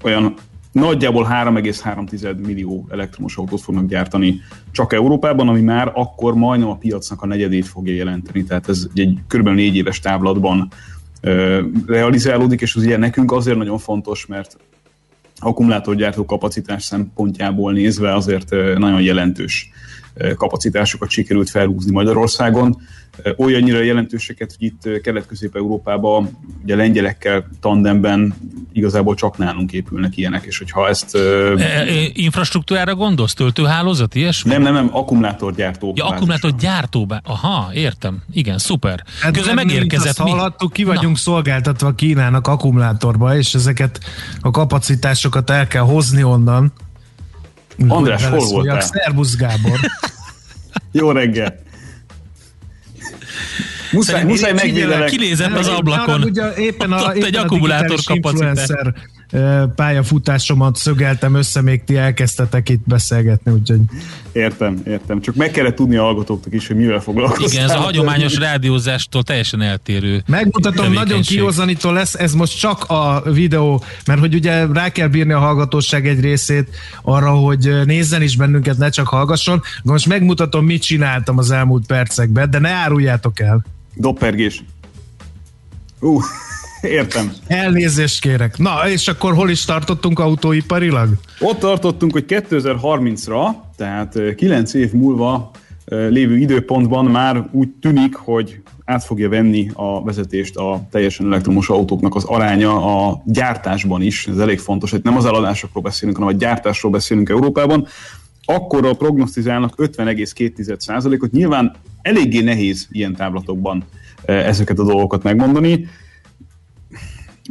olyan 0.03 0.33
nagyjából 0.79 1.27
3,3 1.31 2.45
millió 2.45 2.87
elektromos 2.91 3.37
autót 3.37 3.61
fognak 3.61 3.87
gyártani 3.87 4.39
csak 4.71 4.93
Európában, 4.93 5.47
ami 5.47 5.61
már 5.61 5.91
akkor 5.93 6.35
majdnem 6.35 6.69
a 6.69 6.75
piacnak 6.75 7.21
a 7.21 7.27
negyedét 7.27 7.67
fogja 7.67 7.93
jelenteni, 7.93 8.43
tehát 8.43 8.69
ez 8.69 8.87
egy 8.93 9.17
kb. 9.27 9.47
négy 9.47 9.75
éves 9.75 9.99
távlatban 9.99 10.67
realizálódik, 11.87 12.61
és 12.61 12.75
az 12.75 12.83
ugye 12.83 12.97
nekünk 12.97 13.31
azért 13.31 13.57
nagyon 13.57 13.77
fontos, 13.77 14.25
mert 14.25 14.57
akkumulátorgyártó 15.39 16.25
kapacitás 16.25 16.83
szempontjából 16.83 17.71
nézve 17.71 18.15
azért 18.15 18.49
nagyon 18.77 19.01
jelentős 19.01 19.69
kapacitásokat 20.35 21.09
sikerült 21.09 21.49
felhúzni 21.49 21.91
Magyarországon. 21.91 22.77
Olyannyira 23.37 23.81
jelentőseket, 23.81 24.55
hogy 24.57 24.67
itt 24.67 25.01
Kelet-Közép-Európában 25.01 26.37
ugye 26.63 26.75
lengyelekkel 26.75 27.49
tandemben 27.61 28.35
igazából 28.73 29.15
csak 29.15 29.37
nálunk 29.37 29.71
épülnek 29.73 30.17
ilyenek, 30.17 30.43
és 30.43 30.57
hogyha 30.57 30.87
ezt... 30.87 31.15
E, 31.15 31.19
e, 31.19 31.85
infrastruktúrára 32.13 32.95
gondolsz? 32.95 33.33
Töltőhálózat, 33.33 34.15
ilyesmi? 34.15 34.51
Nem, 34.51 34.61
nem, 34.61 34.73
nem, 34.73 34.89
akkumulátorgyártó. 34.91 35.93
Ja, 35.95 36.05
akkumulátorgyártó. 36.05 37.07
Aha, 37.23 37.73
értem. 37.73 38.21
Igen, 38.31 38.57
szuper. 38.57 39.03
Hát 39.21 39.33
Közben 39.33 39.55
megérkezett. 39.55 40.23
Mi? 40.23 40.29
Hallottuk, 40.29 40.73
ki 40.73 40.83
vagyunk 40.83 41.13
Na. 41.13 41.21
szolgáltatva 41.21 41.91
Kínának 41.91 42.47
akkumulátorba, 42.47 43.37
és 43.37 43.53
ezeket 43.53 43.99
a 44.41 44.51
kapacitásokat 44.51 45.49
el 45.49 45.67
kell 45.67 45.83
hozni 45.83 46.23
onnan. 46.23 46.73
András, 47.87 48.25
hol 48.25 48.47
voltál? 48.47 48.81
Szerbusz 48.81 49.35
Gábor. 49.35 49.79
Jó 50.91 51.11
reggel! 51.11 51.65
Muszáj, 53.91 54.23
muszáj 54.23 54.53
megvédelek. 54.53 55.09
Kinézett 55.09 55.57
az 55.57 55.67
ablakon. 55.67 56.23
Ugye 56.23 56.53
éppen 56.53 56.91
a, 56.91 57.13
éppen 57.15 57.27
egy 57.27 57.35
akkumulátor 57.35 57.99
kapacitás 58.05 58.67
pályafutásomat 59.75 60.75
szögeltem 60.75 61.35
össze, 61.35 61.61
még 61.61 61.83
ti 61.83 61.97
elkezdtetek 61.97 62.69
itt 62.69 62.81
beszélgetni, 62.85 63.51
úgyhogy... 63.51 63.79
Értem, 64.31 64.81
értem. 64.85 65.21
Csak 65.21 65.35
meg 65.35 65.51
kellett 65.51 65.75
tudni 65.75 65.95
a 65.95 66.01
hallgatóknak 66.01 66.53
is, 66.53 66.67
hogy 66.67 66.75
mivel 66.75 66.99
foglalkoztál. 66.99 67.47
Igen, 67.47 67.63
ez 67.63 67.75
a 67.75 67.79
hagyományos 67.79 68.35
rádiózástól 68.37 69.23
teljesen 69.23 69.61
eltérő. 69.61 70.23
Megmutatom, 70.27 70.93
nagyon 70.93 71.21
kihozanító 71.21 71.91
lesz, 71.91 72.13
ez 72.13 72.33
most 72.33 72.59
csak 72.59 72.83
a 72.83 73.21
videó, 73.31 73.83
mert 74.05 74.19
hogy 74.19 74.33
ugye 74.33 74.65
rá 74.65 74.89
kell 74.89 75.07
bírni 75.07 75.33
a 75.33 75.39
hallgatóság 75.39 76.07
egy 76.07 76.19
részét 76.19 76.69
arra, 77.01 77.31
hogy 77.31 77.85
nézzen 77.85 78.21
is 78.21 78.37
bennünket, 78.37 78.77
ne 78.77 78.89
csak 78.89 79.07
hallgasson. 79.07 79.61
Most 79.83 80.07
megmutatom, 80.07 80.65
mit 80.65 80.81
csináltam 80.81 81.37
az 81.37 81.51
elmúlt 81.51 81.85
percekben, 81.85 82.49
de 82.49 82.59
ne 82.59 82.69
áruljátok 82.69 83.39
el. 83.39 83.65
Doppergés. 83.95 84.63
Uh. 85.99 86.23
Értem. 86.81 87.31
Elnézést 87.47 88.21
kérek. 88.21 88.57
Na, 88.57 88.89
és 88.89 89.07
akkor 89.07 89.33
hol 89.33 89.49
is 89.49 89.65
tartottunk 89.65 90.19
autóiparilag? 90.19 91.09
Ott 91.39 91.59
tartottunk, 91.59 92.11
hogy 92.11 92.25
2030-ra, 92.27 93.47
tehát 93.75 94.19
9 94.35 94.73
év 94.73 94.91
múlva 94.91 95.51
lévő 95.85 96.37
időpontban 96.37 97.05
már 97.05 97.47
úgy 97.51 97.69
tűnik, 97.81 98.15
hogy 98.15 98.61
át 98.85 99.03
fogja 99.03 99.29
venni 99.29 99.69
a 99.73 100.03
vezetést 100.03 100.55
a 100.55 100.87
teljesen 100.91 101.25
elektromos 101.25 101.69
autóknak 101.69 102.15
az 102.15 102.23
aránya 102.23 103.05
a 103.07 103.21
gyártásban 103.25 104.01
is. 104.01 104.27
Ez 104.27 104.37
elég 104.37 104.59
fontos, 104.59 104.91
hogy 104.91 105.01
nem 105.03 105.17
az 105.17 105.25
eladásokról 105.25 105.83
beszélünk, 105.83 106.17
hanem 106.17 106.33
a 106.35 106.37
gyártásról 106.37 106.91
beszélünk 106.91 107.29
Európában. 107.29 107.87
Akkor 108.45 108.85
a 108.85 108.93
prognosztizálnak 108.93 109.73
50,2%-ot. 109.77 111.31
Nyilván 111.31 111.75
eléggé 112.01 112.41
nehéz 112.41 112.87
ilyen 112.91 113.15
táblatokban 113.15 113.85
ezeket 114.25 114.79
a 114.79 114.83
dolgokat 114.83 115.23
megmondani 115.23 115.87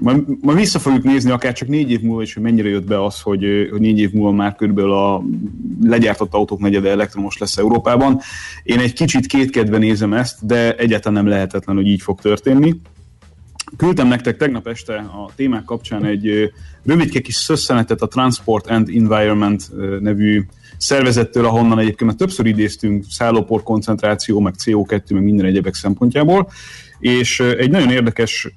majd, 0.01 0.25
majd 0.41 0.59
vissza 0.59 0.79
fogjuk 0.79 1.03
nézni 1.03 1.31
akár 1.31 1.53
csak 1.53 1.69
négy 1.69 1.91
év 1.91 2.01
múlva 2.01 2.23
is, 2.23 2.35
hogy 2.35 2.43
mennyire 2.43 2.69
jött 2.69 2.87
be 2.87 3.05
az, 3.05 3.21
hogy, 3.21 3.69
hogy 3.71 3.81
négy 3.81 3.99
év 3.99 4.13
múlva 4.13 4.33
már 4.33 4.55
körülbelül 4.55 4.93
a 4.93 5.23
legyártott 5.83 6.35
autók 6.35 6.61
negyede 6.61 6.91
elektromos 6.91 7.39
lesz 7.39 7.57
Európában. 7.57 8.21
Én 8.63 8.79
egy 8.79 8.93
kicsit 8.93 9.27
kétkedve 9.27 9.79
nézem 9.79 10.13
ezt, 10.13 10.47
de 10.47 10.77
egyáltalán 10.77 11.23
nem 11.23 11.33
lehetetlen, 11.33 11.77
hogy 11.77 11.87
így 11.87 12.03
fog 12.03 12.21
történni. 12.21 12.75
Küldtem 13.77 14.09
nektek 14.09 14.37
tegnap 14.37 14.67
este 14.67 14.95
a 14.95 15.31
témák 15.35 15.65
kapcsán 15.65 16.05
egy 16.05 16.53
rövidke 16.85 17.21
kis 17.21 17.35
szösszenetet 17.35 18.03
a 18.03 18.07
Transport 18.07 18.67
and 18.67 18.89
Environment 18.89 19.71
nevű 20.01 20.43
szervezettől, 20.77 21.45
ahonnan 21.45 21.79
egyébként 21.79 22.11
már 22.11 22.19
többször 22.19 22.47
idéztünk 22.47 23.05
szállópor 23.09 23.63
koncentráció, 23.63 24.41
meg 24.41 24.55
CO2, 24.65 25.13
meg 25.13 25.23
minden 25.23 25.47
egyebek 25.47 25.75
szempontjából, 25.75 26.49
és 26.99 27.41
egy 27.41 27.71
nagyon 27.71 27.91
érdekes 27.91 28.49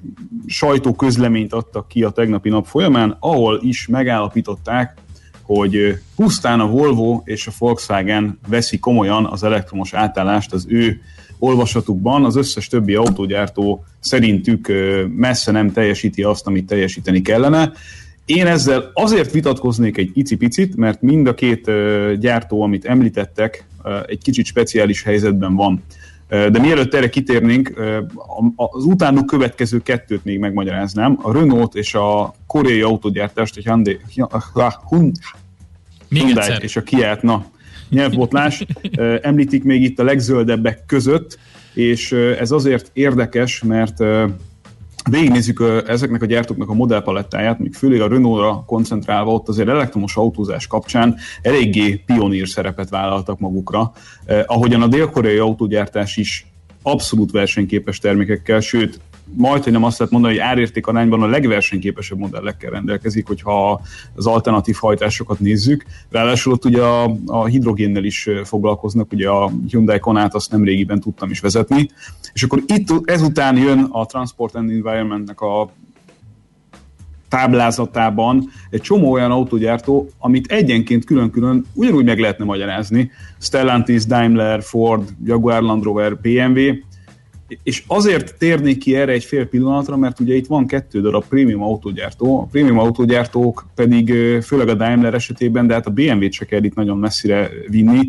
sajtóközleményt 0.47 1.54
adtak 1.54 1.88
ki 1.88 2.04
a 2.04 2.10
tegnapi 2.10 2.49
nap 2.49 2.65
folyamán, 2.65 3.17
ahol 3.19 3.60
is 3.63 3.88
megállapították, 3.88 4.97
hogy 5.41 5.99
pusztán 6.15 6.60
a 6.60 6.67
Volvo 6.67 7.21
és 7.25 7.47
a 7.47 7.52
Volkswagen 7.58 8.39
veszi 8.47 8.80
komolyan 8.80 9.25
az 9.25 9.43
elektromos 9.43 9.93
átállást 9.93 10.54
az 10.54 10.65
ő 10.67 11.02
olvasatukban, 11.39 12.25
az 12.25 12.36
összes 12.36 12.67
többi 12.67 12.95
autógyártó 12.95 13.86
szerintük 13.99 14.71
messze 15.15 15.52
nem 15.52 15.71
teljesíti 15.71 16.23
azt, 16.23 16.47
amit 16.47 16.65
teljesíteni 16.65 17.21
kellene. 17.21 17.71
Én 18.25 18.47
ezzel 18.47 18.91
azért 18.93 19.32
vitatkoznék 19.32 19.97
egy 19.97 20.12
icipicit, 20.13 20.75
mert 20.75 21.02
mind 21.02 21.28
a 21.28 21.34
két 21.34 21.71
gyártó, 22.19 22.62
amit 22.62 22.86
említettek, 22.86 23.65
egy 24.08 24.21
kicsit 24.21 24.45
speciális 24.45 25.04
helyzetben 25.04 25.56
van. 25.56 25.84
De 26.29 26.59
mielőtt 26.59 26.93
erre 26.93 27.09
kitérnénk, 27.09 27.73
az 28.55 28.83
utánuk 28.83 29.25
következő 29.25 29.81
kettőt 29.81 30.23
még 30.23 30.39
megmagyaráznám. 30.39 31.19
A 31.21 31.33
Renault 31.33 31.75
és 31.75 31.93
a 31.93 32.33
koreai 32.47 32.81
autógyártást, 32.81 33.57
egy 33.57 33.63
Hyundai, 33.63 33.99
Hyundai 36.09 36.57
és 36.59 36.75
a 36.75 36.83
Kia-t, 36.83 37.21
na, 37.21 37.45
nyelvbotlás, 37.89 38.65
említik 39.21 39.63
még 39.63 39.83
itt 39.83 39.99
a 39.99 40.03
legzöldebbek 40.03 40.83
között, 40.85 41.39
és 41.73 42.11
ez 42.11 42.51
azért 42.51 42.89
érdekes, 42.93 43.63
mert 43.63 44.03
végignézzük 45.09 45.83
ezeknek 45.88 46.21
a 46.21 46.25
gyártóknak 46.25 46.69
a 46.69 46.73
modellpalettáját, 46.73 47.59
még 47.59 47.73
főleg 47.73 48.01
a 48.01 48.07
Renault-ra 48.07 48.63
koncentrálva, 48.65 49.31
ott 49.31 49.47
azért 49.47 49.69
elektromos 49.69 50.15
autózás 50.15 50.67
kapcsán 50.67 51.15
eléggé 51.41 52.03
pionír 52.05 52.47
szerepet 52.47 52.89
vállaltak 52.89 53.39
magukra, 53.39 53.91
ahogyan 54.45 54.81
a 54.81 54.88
dél-koreai 54.88 55.38
autógyártás 55.38 56.17
is 56.17 56.47
abszolút 56.81 57.31
versenyképes 57.31 57.99
termékekkel, 57.99 58.59
sőt, 58.59 58.99
majd, 59.35 59.63
hogy 59.63 59.71
nem 59.71 59.83
azt 59.83 59.97
lehet 59.97 60.13
mondani, 60.13 60.33
hogy 60.33 60.43
árérték 60.43 60.87
arányban 60.87 61.21
a 61.21 61.27
legversenyképesebb 61.27 62.17
modellekkel 62.17 62.71
rendelkezik, 62.71 63.27
hogyha 63.27 63.81
az 64.15 64.27
alternatív 64.27 64.75
hajtásokat 64.79 65.39
nézzük. 65.39 65.85
Ráadásul 66.09 66.53
ott 66.53 66.65
ugye 66.65 66.81
a, 66.81 67.15
a 67.25 67.45
hidrogénnel 67.45 68.03
is 68.03 68.29
foglalkoznak, 68.43 69.11
ugye 69.11 69.29
a 69.29 69.51
Hyundai 69.69 69.99
Konát 69.99 70.35
azt 70.35 70.51
nem 70.51 70.63
régiben 70.63 70.99
tudtam 70.99 71.29
is 71.29 71.39
vezetni. 71.39 71.89
És 72.33 72.43
akkor 72.43 72.61
itt 72.65 73.09
ezután 73.09 73.57
jön 73.57 73.87
a 73.91 74.05
Transport 74.05 74.55
and 74.55 74.69
Environmentnek 74.69 75.41
a 75.41 75.71
táblázatában 77.29 78.49
egy 78.69 78.81
csomó 78.81 79.11
olyan 79.11 79.31
autógyártó, 79.31 80.09
amit 80.17 80.51
egyenként 80.51 81.05
külön-külön 81.05 81.65
ugyanúgy 81.73 82.05
meg 82.05 82.19
lehetne 82.19 82.45
magyarázni. 82.45 83.11
Stellantis, 83.39 84.05
Daimler, 84.05 84.63
Ford, 84.63 85.09
Jaguar 85.23 85.61
Land 85.61 85.83
Rover, 85.83 86.17
BMW, 86.17 86.59
és 87.63 87.83
azért 87.88 88.38
térnék 88.38 88.77
ki 88.77 88.95
erre 88.95 89.12
egy 89.12 89.23
fél 89.23 89.47
pillanatra, 89.47 89.97
mert 89.97 90.19
ugye 90.19 90.35
itt 90.35 90.47
van 90.47 90.67
kettő 90.67 91.01
darab 91.01 91.25
prémium 91.25 91.62
autógyártó, 91.62 92.41
a 92.41 92.43
prémium 92.43 92.79
autógyártók 92.79 93.65
pedig 93.75 94.13
főleg 94.41 94.67
a 94.67 94.73
Daimler 94.73 95.13
esetében, 95.13 95.67
de 95.67 95.73
hát 95.73 95.88
a 95.88 95.91
BMW-t 95.91 96.31
se 96.31 96.45
kell 96.45 96.63
itt 96.63 96.75
nagyon 96.75 96.97
messzire 96.97 97.49
vinni, 97.67 97.99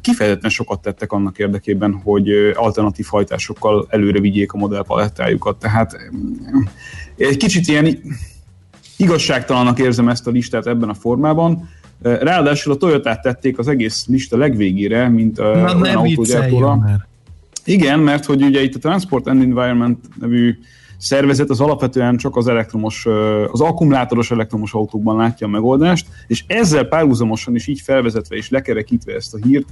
kifejezetten 0.00 0.50
sokat 0.50 0.82
tettek 0.82 1.12
annak 1.12 1.38
érdekében, 1.38 2.00
hogy 2.04 2.28
alternatív 2.54 3.06
hajtásokkal 3.08 3.86
előre 3.90 4.20
vigyék 4.20 4.52
a 4.52 4.56
modellpalettájukat. 4.58 5.58
Tehát 5.58 5.96
egy 7.16 7.36
kicsit 7.36 7.68
ilyen 7.68 7.98
igazságtalannak 8.96 9.78
érzem 9.78 10.08
ezt 10.08 10.26
a 10.26 10.30
listát 10.30 10.66
ebben 10.66 10.88
a 10.88 10.94
formában. 10.94 11.68
Ráadásul 12.02 12.72
a 12.72 12.76
Toyotát 12.76 13.22
tették 13.22 13.58
az 13.58 13.68
egész 13.68 14.06
lista 14.06 14.36
legvégére, 14.36 15.08
mint 15.08 15.36
Na, 15.36 15.76
olyan 15.76 15.96
autógyártóra. 15.96 16.78
Igen, 17.66 18.00
mert 18.00 18.24
hogy 18.24 18.42
ugye 18.42 18.62
itt 18.62 18.74
a 18.74 18.78
Transport 18.78 19.26
and 19.26 19.42
Environment 19.42 19.98
nevű 20.20 20.58
szervezet 20.98 21.50
az 21.50 21.60
alapvetően 21.60 22.16
csak 22.16 22.36
az 22.36 22.48
elektromos, 22.48 23.06
az 23.50 23.60
akkumulátoros 23.60 24.30
elektromos 24.30 24.72
autókban 24.72 25.16
látja 25.16 25.46
a 25.46 25.50
megoldást, 25.50 26.06
és 26.26 26.44
ezzel 26.46 26.84
párhuzamosan 26.84 27.54
is 27.54 27.66
így 27.66 27.80
felvezetve 27.80 28.36
és 28.36 28.50
lekerekítve 28.50 29.14
ezt 29.14 29.34
a 29.34 29.38
hírt, 29.42 29.66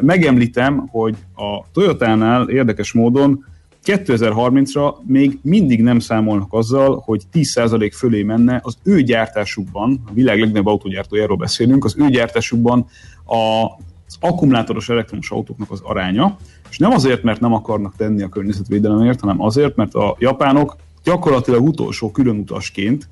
megemlítem, 0.00 0.88
hogy 0.90 1.16
a 1.34 1.70
Toyotánál 1.72 2.48
érdekes 2.48 2.92
módon 2.92 3.44
2030-ra 3.84 4.94
még 5.02 5.38
mindig 5.42 5.82
nem 5.82 5.98
számolnak 5.98 6.52
azzal, 6.52 7.02
hogy 7.04 7.22
10% 7.32 7.92
fölé 7.94 8.22
menne 8.22 8.60
az 8.62 8.76
ő 8.82 9.02
gyártásukban, 9.02 10.02
a 10.06 10.12
világ 10.12 10.38
legnagyobb 10.38 10.66
autógyártójáról 10.66 11.36
beszélünk, 11.36 11.84
az 11.84 11.94
ő 11.98 12.08
gyártásukban 12.08 12.86
az 13.24 14.16
akkumulátoros 14.20 14.88
elektromos 14.88 15.30
autóknak 15.30 15.70
az 15.70 15.80
aránya, 15.82 16.36
és 16.70 16.78
nem 16.78 16.90
azért, 16.90 17.22
mert 17.22 17.40
nem 17.40 17.52
akarnak 17.52 17.96
tenni 17.96 18.22
a 18.22 18.28
környezetvédelemért, 18.28 19.20
hanem 19.20 19.42
azért, 19.42 19.76
mert 19.76 19.94
a 19.94 20.16
japánok 20.18 20.76
gyakorlatilag 21.04 21.68
utolsó 21.68 22.10
különutasként, 22.10 23.08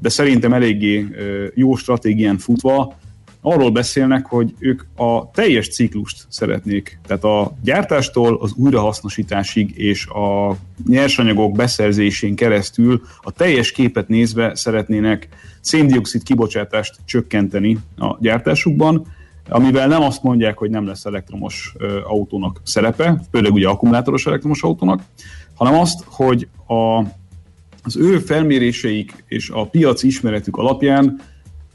de 0.00 0.08
szerintem 0.08 0.52
eléggé 0.52 1.06
jó 1.54 1.76
stratégián 1.76 2.38
futva, 2.38 2.96
arról 3.40 3.70
beszélnek, 3.70 4.26
hogy 4.26 4.54
ők 4.58 4.82
a 4.96 5.30
teljes 5.30 5.68
ciklust 5.68 6.26
szeretnék, 6.28 6.98
tehát 7.06 7.24
a 7.24 7.56
gyártástól 7.62 8.38
az 8.40 8.52
újrahasznosításig 8.56 9.78
és 9.78 10.06
a 10.06 10.56
nyersanyagok 10.86 11.52
beszerzésén 11.52 12.34
keresztül 12.34 13.02
a 13.22 13.30
teljes 13.30 13.72
képet 13.72 14.08
nézve 14.08 14.54
szeretnének 14.54 15.28
széndiokszid 15.60 16.22
kibocsátást 16.22 16.96
csökkenteni 17.04 17.78
a 17.98 18.16
gyártásukban, 18.20 19.06
amivel 19.48 19.88
nem 19.88 20.02
azt 20.02 20.22
mondják, 20.22 20.58
hogy 20.58 20.70
nem 20.70 20.86
lesz 20.86 21.04
elektromos 21.04 21.74
autónak 22.04 22.60
szerepe, 22.64 23.22
főleg 23.30 23.52
ugye 23.52 23.68
akkumulátoros 23.68 24.26
elektromos 24.26 24.62
autónak, 24.62 25.02
hanem 25.54 25.74
azt, 25.74 26.04
hogy 26.06 26.48
a, 26.66 26.98
az 27.82 27.96
ő 27.96 28.18
felméréseik 28.18 29.24
és 29.26 29.50
a 29.50 29.66
piac 29.66 30.02
ismeretük 30.02 30.56
alapján 30.56 31.20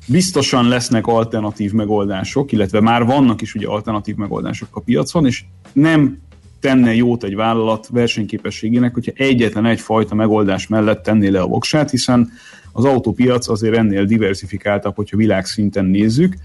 biztosan 0.08 0.68
lesznek 0.68 1.08
alternatív 1.08 1.72
megoldások, 1.72 2.52
illetve 2.52 2.80
már 2.80 3.06
vannak 3.06 3.42
is 3.42 3.56
ugye 3.56 3.68
alternatív 3.68 4.16
megoldások 4.16 4.68
a 4.72 4.80
piacon, 4.80 5.26
és 5.26 5.44
nem 5.74 6.22
tenne 6.60 6.96
jót 6.96 7.24
egy 7.24 7.36
vállalat 7.36 7.88
versenyképességének, 7.88 8.94
hogyha 8.94 9.12
egyetlen 9.16 9.66
egyfajta 9.66 10.16
megoldás 10.16 10.68
mellett 10.68 11.04
tenné 11.04 11.28
le 11.28 11.42
a 11.42 11.48
voksát, 11.48 11.90
hiszen 11.90 12.32
az 12.72 12.86
autópiac 12.86 13.48
azért 13.48 13.76
ennél 13.76 14.06
diversifikáltabb, 14.06 14.96
hogyha 14.96 15.18
világszinten 15.18 15.86
nézzük, 15.86 16.36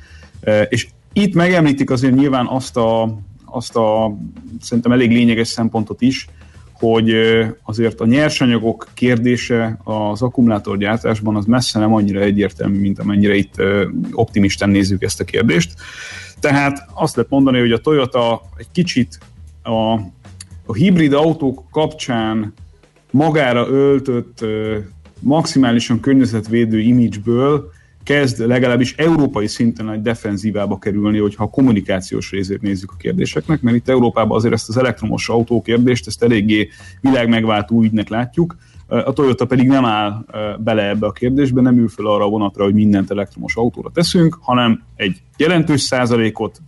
és 0.69 0.89
itt 1.13 1.35
megemlítik 1.35 1.91
azért 1.91 2.15
nyilván 2.15 2.47
azt 2.47 2.77
a, 2.77 3.19
azt 3.45 3.77
a 3.77 4.17
szerintem 4.61 4.93
elég 4.93 5.11
lényeges 5.11 5.49
szempontot 5.49 6.01
is, 6.01 6.27
hogy 6.73 7.13
azért 7.63 8.01
a 8.01 8.07
nyersanyagok 8.07 8.89
kérdése 8.95 9.79
az 9.85 10.23
akkumulátorgyártásban 10.23 11.37
az 11.37 11.45
messze 11.45 11.79
nem 11.79 11.95
annyira 11.95 12.21
egyértelmű, 12.21 12.81
mint 12.81 12.99
amennyire 12.99 13.35
itt 13.35 13.55
optimisten 14.13 14.71
nézzük 14.71 15.03
ezt 15.03 15.21
a 15.21 15.25
kérdést. 15.25 15.75
Tehát 16.41 16.87
azt 16.95 17.17
lehet 17.17 17.31
mondani, 17.31 17.59
hogy 17.59 17.73
a 17.73 17.79
Toyota 17.79 18.43
egy 18.57 18.71
kicsit 18.73 19.19
a, 19.63 19.93
a 20.67 20.75
hibrid 20.75 21.13
autók 21.13 21.65
kapcsán 21.71 22.55
magára 23.11 23.69
öltött 23.69 24.45
maximálisan 25.21 26.01
környezetvédő 26.01 26.81
imidzsből 26.81 27.71
kezd 28.09 28.47
legalábbis 28.47 28.95
európai 28.97 29.47
szinten 29.47 29.91
egy 29.91 30.03
defenzívába 30.03 30.79
kerülni, 30.79 31.19
hogyha 31.19 31.45
a 31.45 31.51
kommunikációs 31.51 32.31
részét 32.31 32.63
nézzük 32.63 32.91
a 32.93 32.97
kérdéseknek, 32.99 33.61
mert 33.61 33.77
itt 33.77 33.89
Európában 33.89 34.37
azért 34.37 34.55
ezt 34.55 34.69
az 34.69 34.77
elektromos 34.77 35.29
autó 35.29 35.63
kérdést, 35.63 36.07
ezt 36.07 36.23
eléggé 36.23 36.69
világ 37.01 37.29
megváltó 37.29 37.83
ügynek 37.83 38.09
látjuk, 38.09 38.57
a 38.87 39.13
Toyota 39.13 39.47
pedig 39.47 39.67
nem 39.67 39.85
áll 39.85 40.25
bele 40.59 40.89
ebbe 40.89 41.07
a 41.07 41.13
kérdésbe, 41.13 41.61
nem 41.61 41.79
ül 41.79 41.89
fel 41.89 42.07
arra 42.07 42.25
a 42.25 42.29
vonatra, 42.29 42.65
hogy 42.65 42.75
mindent 42.75 43.11
elektromos 43.11 43.57
autóra 43.57 43.91
teszünk, 43.91 44.39
hanem 44.41 44.83
egy 44.97 45.17
jelentős 45.37 45.81
százalékot 45.81 46.61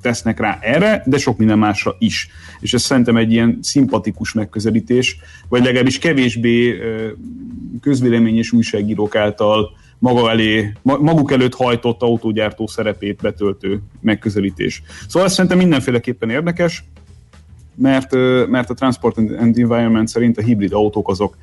tesznek 0.00 0.40
rá 0.40 0.58
erre, 0.60 1.02
de 1.06 1.18
sok 1.18 1.38
minden 1.38 1.58
másra 1.58 1.96
is. 1.98 2.28
És 2.60 2.74
ez 2.74 2.82
szerintem 2.82 3.16
egy 3.16 3.32
ilyen 3.32 3.58
szimpatikus 3.60 4.32
megközelítés, 4.32 5.18
vagy 5.48 5.64
legalábbis 5.64 5.98
kevésbé 5.98 6.78
közvélemény 7.80 8.36
és 8.36 8.52
újságírók 8.52 9.14
által 9.14 9.70
maga 9.98 10.30
elé, 10.30 10.72
maguk 10.82 11.32
előtt 11.32 11.54
hajtott 11.54 12.02
autógyártó 12.02 12.66
szerepét 12.66 13.20
betöltő 13.20 13.80
megközelítés. 14.00 14.82
Szóval 15.08 15.28
ez 15.28 15.34
szerintem 15.34 15.58
mindenféleképpen 15.58 16.30
érdekes. 16.30 16.84
mert, 17.80 18.12
mert 18.48 18.70
a 18.70 18.74
Transport 18.74 19.18
and 19.18 19.30
Environment 19.30 20.08
szerint 20.08 20.38
a 20.38 20.42
hibrid 20.42 20.72
autók 20.72 21.08
azok 21.08 21.36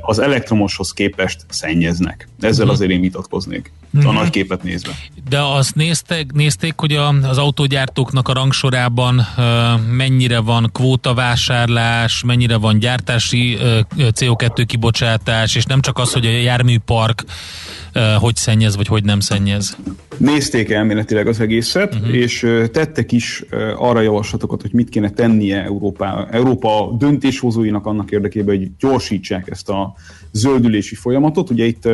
az 0.00 0.18
elektromoshoz 0.18 0.92
képest 0.92 1.40
szennyeznek. 1.48 2.28
Ezzel 2.40 2.52
uh-huh. 2.52 2.70
azért 2.70 2.90
én 2.90 3.00
vitatkoznék, 3.00 3.72
a 3.94 3.96
mhm. 3.98 4.14
nagy 4.14 4.30
képet 4.30 4.62
nézve. 4.62 4.92
De 5.28 5.40
azt 5.40 5.74
nézték, 5.74 6.32
nézték 6.32 6.72
hogy 6.76 6.92
a, 6.92 7.08
az 7.08 7.38
autógyártóknak 7.38 8.28
a 8.28 8.32
rangsorában 8.32 9.26
mennyire 9.90 10.40
van 10.40 10.70
kvótavásárlás, 10.72 12.22
mennyire 12.26 12.56
van 12.56 12.78
gyártási 12.78 13.58
CO2 13.96 14.64
kibocsátás, 14.66 15.54
és 15.54 15.64
nem 15.64 15.80
csak 15.80 15.98
az, 15.98 16.12
hogy 16.12 16.26
a 16.26 16.30
járműpark 16.30 17.24
hogy 18.20 18.36
szennyez, 18.36 18.76
vagy 18.76 18.86
hogy 18.86 19.04
nem 19.04 19.20
szennyez? 19.20 19.76
Nézték 20.16 20.70
elméletileg 20.70 21.26
az 21.26 21.40
egészet, 21.40 21.94
uh-huh. 21.94 22.14
és 22.14 22.46
tettek 22.72 23.12
is 23.12 23.44
arra 23.76 24.00
javaslatokat, 24.00 24.60
hogy 24.60 24.72
mit 24.72 24.88
kéne 24.88 25.10
tennie 25.10 25.62
Európa, 25.62 26.28
Európa 26.30 26.94
döntéshozóinak 26.98 27.86
annak 27.86 28.10
érdekében, 28.10 28.56
hogy 28.56 28.70
gyorsítsák 28.78 29.50
ezt 29.50 29.68
a 29.68 29.94
zöldülési 30.32 30.94
folyamatot. 30.94 31.50
Ugye 31.50 31.64
itt 31.64 31.88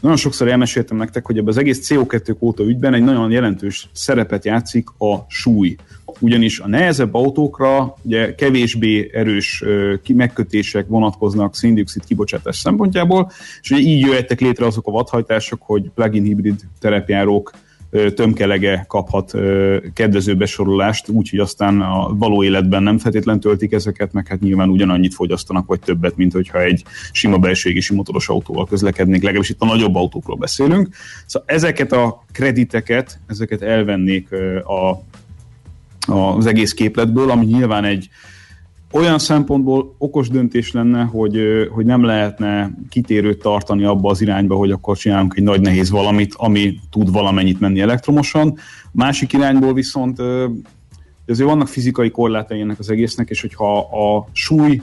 nagyon 0.00 0.16
sokszor 0.16 0.48
elmeséltem 0.48 0.96
nektek, 0.96 1.26
hogy 1.26 1.36
ebben 1.36 1.48
az 1.48 1.56
egész 1.56 1.88
CO2 1.92 2.34
kóta 2.38 2.62
ügyben 2.62 2.94
egy 2.94 3.04
nagyon 3.04 3.30
jelentős 3.30 3.88
szerepet 3.92 4.44
játszik 4.44 4.88
a 4.98 5.24
súly 5.28 5.76
ugyanis 6.18 6.58
a 6.58 6.68
nehezebb 6.68 7.14
autókra 7.14 7.96
ugye 8.02 8.34
kevésbé 8.34 9.10
erős 9.12 9.64
megkötések 10.14 10.86
vonatkoznak 10.88 11.54
széndiokszid 11.54 12.04
kibocsátás 12.04 12.56
szempontjából, 12.56 13.30
és 13.62 13.70
ugye 13.70 13.80
így 13.80 14.00
jöhettek 14.00 14.40
létre 14.40 14.66
azok 14.66 14.86
a 14.86 14.90
vadhajtások, 14.90 15.62
hogy 15.62 15.90
plug-in 15.94 16.22
hibrid 16.22 16.60
terepjárók 16.80 17.50
tömkelege 18.14 18.84
kaphat 18.88 19.32
kedvező 19.94 20.36
besorolást, 20.36 21.08
úgyhogy 21.08 21.38
aztán 21.38 21.80
a 21.80 22.14
való 22.14 22.44
életben 22.44 22.82
nem 22.82 22.98
feltétlen 22.98 23.40
töltik 23.40 23.72
ezeket, 23.72 24.12
meg 24.12 24.26
hát 24.26 24.40
nyilván 24.40 24.68
ugyanannyit 24.68 25.14
fogyasztanak, 25.14 25.66
vagy 25.66 25.80
többet, 25.80 26.16
mint 26.16 26.32
hogyha 26.32 26.62
egy 26.62 26.84
sima 27.12 27.38
belső 27.38 27.70
égési 27.70 27.94
motoros 27.94 28.28
autóval 28.28 28.66
közlekednék, 28.66 29.22
legalábbis 29.22 29.50
itt 29.50 29.60
a 29.60 29.66
nagyobb 29.66 29.94
autókról 29.94 30.36
beszélünk. 30.36 30.88
Szóval 31.26 31.48
ezeket 31.48 31.92
a 31.92 32.24
krediteket, 32.32 33.20
ezeket 33.26 33.62
elvennék 33.62 34.32
a 34.64 35.02
az 36.06 36.46
egész 36.46 36.74
képletből, 36.74 37.30
ami 37.30 37.44
nyilván 37.44 37.84
egy 37.84 38.08
olyan 38.92 39.18
szempontból 39.18 39.94
okos 39.98 40.28
döntés 40.28 40.72
lenne, 40.72 41.02
hogy, 41.02 41.38
hogy 41.70 41.84
nem 41.84 42.04
lehetne 42.04 42.70
kitérőt 42.88 43.42
tartani 43.42 43.84
abba 43.84 44.10
az 44.10 44.20
irányba, 44.20 44.54
hogy 44.54 44.70
akkor 44.70 44.96
csinálunk 44.96 45.34
egy 45.36 45.42
nagy 45.42 45.60
nehéz 45.60 45.90
valamit, 45.90 46.34
ami 46.36 46.78
tud 46.90 47.12
valamennyit 47.12 47.60
menni 47.60 47.80
elektromosan. 47.80 48.56
Másik 48.92 49.32
irányból 49.32 49.72
viszont 49.72 50.18
azért 51.26 51.48
vannak 51.48 51.68
fizikai 51.68 52.10
korlátai 52.10 52.60
ennek 52.60 52.78
az 52.78 52.90
egésznek, 52.90 53.30
és 53.30 53.40
hogyha 53.40 53.78
a 53.78 54.28
súly 54.32 54.82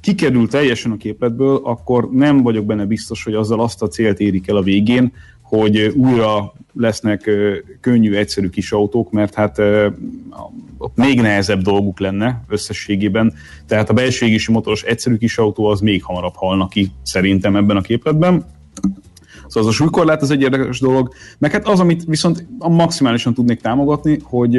kikerül 0.00 0.48
teljesen 0.48 0.90
a 0.90 0.96
képletből, 0.96 1.60
akkor 1.64 2.08
nem 2.10 2.42
vagyok 2.42 2.64
benne 2.64 2.84
biztos, 2.84 3.24
hogy 3.24 3.34
azzal 3.34 3.60
azt 3.60 3.82
a 3.82 3.88
célt 3.88 4.20
érik 4.20 4.48
el 4.48 4.56
a 4.56 4.62
végén, 4.62 5.12
hogy 5.56 5.92
újra 5.96 6.52
lesznek 6.72 7.30
könnyű, 7.80 8.14
egyszerű 8.14 8.48
kis 8.48 8.72
autók, 8.72 9.10
mert 9.10 9.34
hát 9.34 9.58
ott 10.78 10.96
még 10.96 11.20
nehezebb 11.20 11.60
dolguk 11.60 12.00
lenne 12.00 12.44
összességében. 12.48 13.32
Tehát 13.66 13.90
a 13.90 13.92
belső 13.92 14.26
égési 14.26 14.52
motoros 14.52 14.82
egyszerű 14.82 15.16
kis 15.16 15.38
autó 15.38 15.64
az 15.64 15.80
még 15.80 16.02
hamarabb 16.02 16.34
halna 16.36 16.68
ki 16.68 16.90
szerintem 17.02 17.56
ebben 17.56 17.76
a 17.76 17.80
képletben. 17.80 18.44
Szóval 19.46 19.68
az 19.68 19.74
a 19.74 19.76
súlykorlát 19.76 20.22
az 20.22 20.30
egy 20.30 20.42
érdekes 20.42 20.80
dolog. 20.80 21.14
Meg 21.38 21.52
hát 21.52 21.68
az, 21.68 21.80
amit 21.80 22.04
viszont 22.04 22.46
maximálisan 22.58 23.34
tudnék 23.34 23.60
támogatni, 23.60 24.18
hogy 24.22 24.56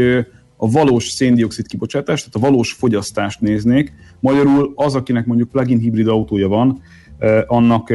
a 0.57 0.69
valós 0.69 1.07
széndiokszid 1.09 1.67
kibocsátást, 1.67 2.29
tehát 2.31 2.47
a 2.47 2.51
valós 2.51 2.71
fogyasztást 2.71 3.41
néznék. 3.41 3.93
Magyarul 4.19 4.71
az, 4.75 4.95
akinek 4.95 5.25
mondjuk 5.25 5.49
plug-in 5.49 5.79
hibrid 5.79 6.07
autója 6.07 6.47
van, 6.47 6.81
annak 7.47 7.93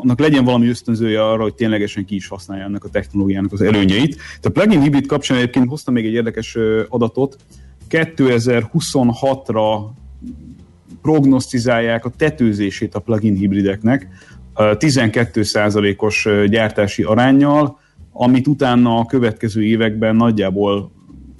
annak 0.00 0.20
legyen 0.20 0.44
valami 0.44 0.68
ösztönzője 0.68 1.24
arra, 1.24 1.42
hogy 1.42 1.54
ténylegesen 1.54 2.04
ki 2.04 2.14
is 2.14 2.28
használja 2.28 2.64
ennek 2.64 2.84
a 2.84 2.88
technológiának 2.88 3.52
az 3.52 3.62
előnyeit. 3.62 4.16
A 4.42 4.48
plugin 4.48 4.80
hibrid 4.80 5.06
kapcsán 5.06 5.36
egyébként 5.36 5.68
hoztam 5.68 5.94
még 5.94 6.06
egy 6.06 6.12
érdekes 6.12 6.56
adatot. 6.88 7.36
2026-ra 7.90 9.88
prognosztizálják 11.02 12.04
a 12.04 12.10
tetőzését 12.16 12.94
a 12.94 13.00
plugin 13.00 13.34
hibrideknek 13.34 14.08
12%-os 14.54 16.28
gyártási 16.48 17.02
arányjal, 17.02 17.78
amit 18.12 18.46
utána 18.46 18.98
a 18.98 19.06
következő 19.06 19.64
években 19.64 20.16
nagyjából 20.16 20.90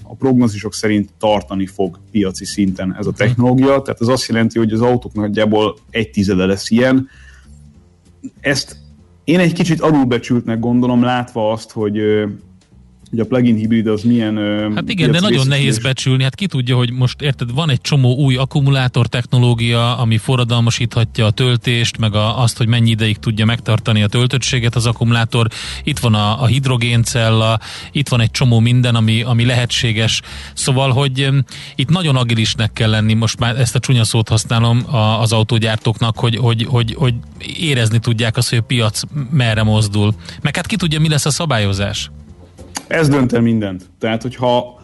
a 0.03 0.15
prognózisok 0.15 0.75
szerint 0.75 1.11
tartani 1.19 1.67
fog 1.67 1.99
piaci 2.11 2.45
szinten 2.45 2.97
ez 2.99 3.07
a 3.07 3.13
technológia. 3.13 3.83
Tehát 3.83 4.01
ez 4.01 4.09
azt 4.09 4.29
jelenti, 4.29 4.59
hogy 4.59 4.73
az 4.73 4.81
autók 4.81 5.15
nagyjából 5.15 5.77
egy 5.91 6.11
tizede 6.11 6.47
lesz 6.47 6.71
ilyen, 6.71 7.09
ezt 8.41 8.77
én 9.25 9.39
egy 9.39 9.53
kicsit 9.53 9.81
alulbecsültnek 9.81 10.59
gondolom, 10.59 11.03
látva 11.03 11.53
azt, 11.53 11.71
hogy 11.71 11.99
hogy 13.11 13.19
a 13.19 13.25
plugin 13.25 13.57
hibrid 13.57 13.87
az 13.87 14.03
milyen... 14.03 14.37
Hát 14.75 14.91
igen, 14.91 15.11
de 15.11 15.21
nagyon 15.21 15.47
nehéz 15.47 15.79
becsülni. 15.79 16.23
Hát 16.23 16.35
ki 16.35 16.47
tudja, 16.47 16.77
hogy 16.77 16.93
most 16.93 17.21
érted, 17.21 17.53
van 17.53 17.71
egy 17.71 17.81
csomó 17.81 18.15
új 18.15 18.37
akkumulátor 18.37 19.07
technológia, 19.07 19.99
ami 19.99 20.17
forradalmasíthatja 20.17 21.27
a 21.27 21.31
töltést, 21.31 21.99
meg 21.99 22.15
a, 22.15 22.43
azt, 22.43 22.57
hogy 22.57 22.67
mennyi 22.67 22.91
ideig 22.91 23.17
tudja 23.17 23.45
megtartani 23.45 24.03
a 24.03 24.07
töltöttséget 24.07 24.75
az 24.75 24.87
akkumulátor. 24.87 25.47
Itt 25.85 25.99
van 25.99 26.15
a, 26.15 26.43
a 26.43 26.47
hidrogéncella, 26.47 27.61
itt 27.93 28.09
van 28.09 28.21
egy 28.21 28.31
csomó 28.31 28.61
minden, 28.61 28.95
ami, 28.95 29.23
ami 29.23 29.45
lehetséges. 29.45 30.23
Szóval, 30.55 30.91
hogy 30.91 31.29
itt 31.75 31.89
nagyon 31.89 32.17
agilisnek 32.17 32.73
kell 32.73 32.91
lenni, 32.91 33.15
most 33.15 33.39
már 33.39 33.61
ezt 33.61 33.75
a 33.75 33.79
csúnya 33.79 34.05
szót 34.05 34.29
használom 34.29 34.95
a, 34.95 35.21
az 35.21 35.33
autógyártóknak, 35.33 36.19
hogy, 36.19 36.37
hogy, 36.37 36.65
hogy, 36.65 36.95
hogy 36.95 37.15
érezni 37.61 37.99
tudják 37.99 38.37
azt, 38.37 38.49
hogy 38.49 38.59
a 38.59 38.63
piac 38.63 39.03
merre 39.31 39.63
mozdul. 39.63 40.15
Meg 40.43 40.57
hát 40.57 40.67
ki 40.67 40.77
tudja, 40.77 41.01
mi 41.01 41.09
lesz 41.09 41.27
a 41.27 41.31
szabályozás. 41.31 42.11
Ez 42.87 43.09
dönt 43.09 43.33
el 43.33 43.41
mindent. 43.41 43.87
Tehát, 43.99 44.23
hogyha 44.23 44.77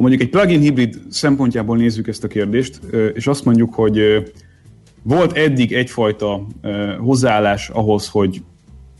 ha 0.00 0.06
mondjuk 0.06 0.22
egy 0.22 0.28
plugin 0.28 0.60
hibrid 0.60 1.00
szempontjából 1.08 1.76
nézzük 1.76 2.08
ezt 2.08 2.24
a 2.24 2.28
kérdést, 2.28 2.80
és 3.14 3.26
azt 3.26 3.44
mondjuk, 3.44 3.74
hogy 3.74 4.24
volt 5.02 5.36
eddig 5.36 5.72
egyfajta 5.72 6.46
hozzáállás 6.98 7.68
ahhoz, 7.68 8.08
hogy 8.08 8.42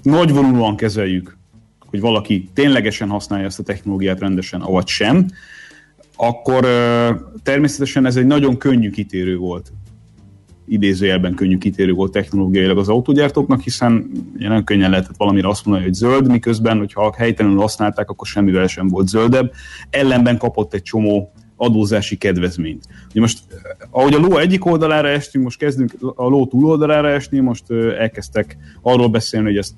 nagyvonulóan 0.02 0.76
kezeljük, 0.76 1.38
hogy 1.78 2.00
valaki 2.00 2.48
ténylegesen 2.54 3.08
használja 3.08 3.46
ezt 3.46 3.58
a 3.58 3.62
technológiát 3.62 4.20
rendesen, 4.20 4.60
avagy 4.60 4.86
sem, 4.86 5.26
akkor 6.16 6.66
természetesen 7.42 8.06
ez 8.06 8.16
egy 8.16 8.26
nagyon 8.26 8.56
könnyű 8.56 8.90
kitérő 8.90 9.36
volt 9.36 9.72
idézőjelben 10.70 11.35
könnyű 11.35 11.59
kitérő 11.59 11.92
volt 11.92 12.12
technológiailag 12.12 12.78
az 12.78 12.88
autógyártóknak, 12.88 13.61
hiszen 13.61 14.11
nagyon 14.38 14.64
könnyen 14.64 14.90
lehetett 14.90 15.16
valamire 15.16 15.48
azt 15.48 15.64
mondani, 15.64 15.87
hogy 15.87 15.96
zöld, 15.96 16.28
miközben, 16.28 16.78
hogyha 16.78 17.14
helytelenül 17.16 17.59
használták, 17.59 18.11
akkor 18.11 18.26
semmivel 18.26 18.66
sem 18.66 18.88
volt 18.88 19.09
zöldebb. 19.09 19.52
Ellenben 19.90 20.38
kapott 20.38 20.74
egy 20.74 20.83
csomó 20.83 21.33
adózási 21.56 22.16
kedvezményt. 22.16 22.85
Ugye 23.11 23.20
most, 23.20 23.38
ahogy 23.90 24.14
a 24.14 24.18
ló 24.18 24.37
egyik 24.37 24.64
oldalára 24.64 25.09
estünk, 25.09 25.44
most 25.44 25.59
kezdünk 25.59 25.92
a 26.14 26.28
ló 26.28 26.46
túloldalára 26.46 27.09
esni, 27.09 27.38
most 27.38 27.70
elkezdtek 27.98 28.56
arról 28.83 29.09
beszélni, 29.09 29.46
hogy 29.46 29.56
ezt 29.56 29.74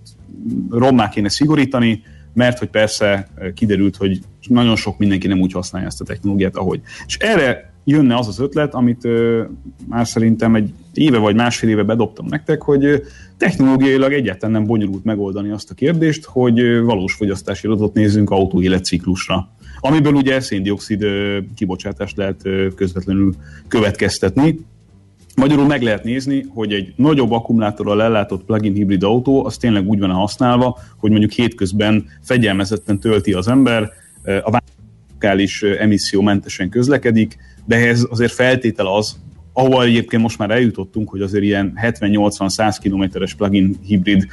rommá 0.71 1.09
kéne 1.09 1.29
szigorítani, 1.29 2.03
mert 2.35 2.59
hogy 2.59 2.69
persze 2.69 3.29
kiderült, 3.55 3.97
hogy 3.97 4.21
nagyon 4.49 4.77
sok 4.77 4.99
mindenki 4.99 5.27
nem 5.27 5.41
úgy 5.41 5.53
használja 5.53 5.87
ezt 5.87 6.01
a 6.01 6.05
technológiát, 6.05 6.57
ahogy. 6.57 6.81
És 7.07 7.17
erre 7.17 7.72
jönne 7.85 8.17
az 8.17 8.29
az 8.29 8.39
ötlet, 8.39 8.75
amit 8.75 9.05
ö, 9.05 9.43
már 9.89 10.07
szerintem 10.07 10.55
egy 10.55 10.73
éve 10.95 11.19
vagy 11.19 11.35
másfél 11.35 11.71
éve 11.71 11.83
bedobtam 11.83 12.27
nektek, 12.27 12.63
hogy 12.63 13.03
technológiailag 13.37 14.13
egyáltalán 14.13 14.55
nem 14.55 14.67
bonyolult 14.67 15.05
megoldani 15.05 15.51
azt 15.51 15.71
a 15.71 15.75
kérdést, 15.75 16.25
hogy 16.25 16.81
valós 16.81 17.15
fogyasztási 17.15 17.67
adatot 17.67 17.95
nézzünk 17.95 18.31
autó 18.31 18.63
életciklusra 18.63 19.49
amiből 19.85 20.13
ugye 20.13 20.41
széndiokszid 20.41 21.05
kibocsátást 21.55 22.17
lehet 22.17 22.43
közvetlenül 22.75 23.35
következtetni. 23.69 24.59
Magyarul 25.37 25.67
meg 25.67 25.83
lehet 25.83 26.05
nézni, 26.05 26.45
hogy 26.49 26.73
egy 26.73 26.93
nagyobb 26.97 27.31
akkumulátorral 27.31 28.03
ellátott 28.03 28.45
plug-in 28.45 28.75
hibrid 28.75 29.03
autó 29.03 29.45
az 29.45 29.57
tényleg 29.57 29.89
úgy 29.89 29.99
van 29.99 30.11
használva, 30.11 30.79
hogy 30.97 31.11
mondjuk 31.11 31.31
hétközben 31.31 32.05
fegyelmezetten 32.21 32.99
tölti 32.99 33.33
az 33.33 33.49
ember, 33.49 33.91
a 34.43 34.61
vállalális 35.19 35.63
emissziómentesen 35.63 36.69
közlekedik, 36.69 37.37
de 37.65 37.77
ehhez 37.77 38.07
azért 38.11 38.33
feltétel 38.33 38.87
az, 38.87 39.17
ahol 39.53 39.85
egyébként 39.85 40.23
most 40.23 40.39
már 40.39 40.51
eljutottunk, 40.51 41.09
hogy 41.09 41.21
azért 41.21 41.45
ilyen 41.45 41.79
70-80-100 41.83 42.77
kilométeres 42.81 43.35
plug-in 43.35 43.77
hibrid 43.87 44.27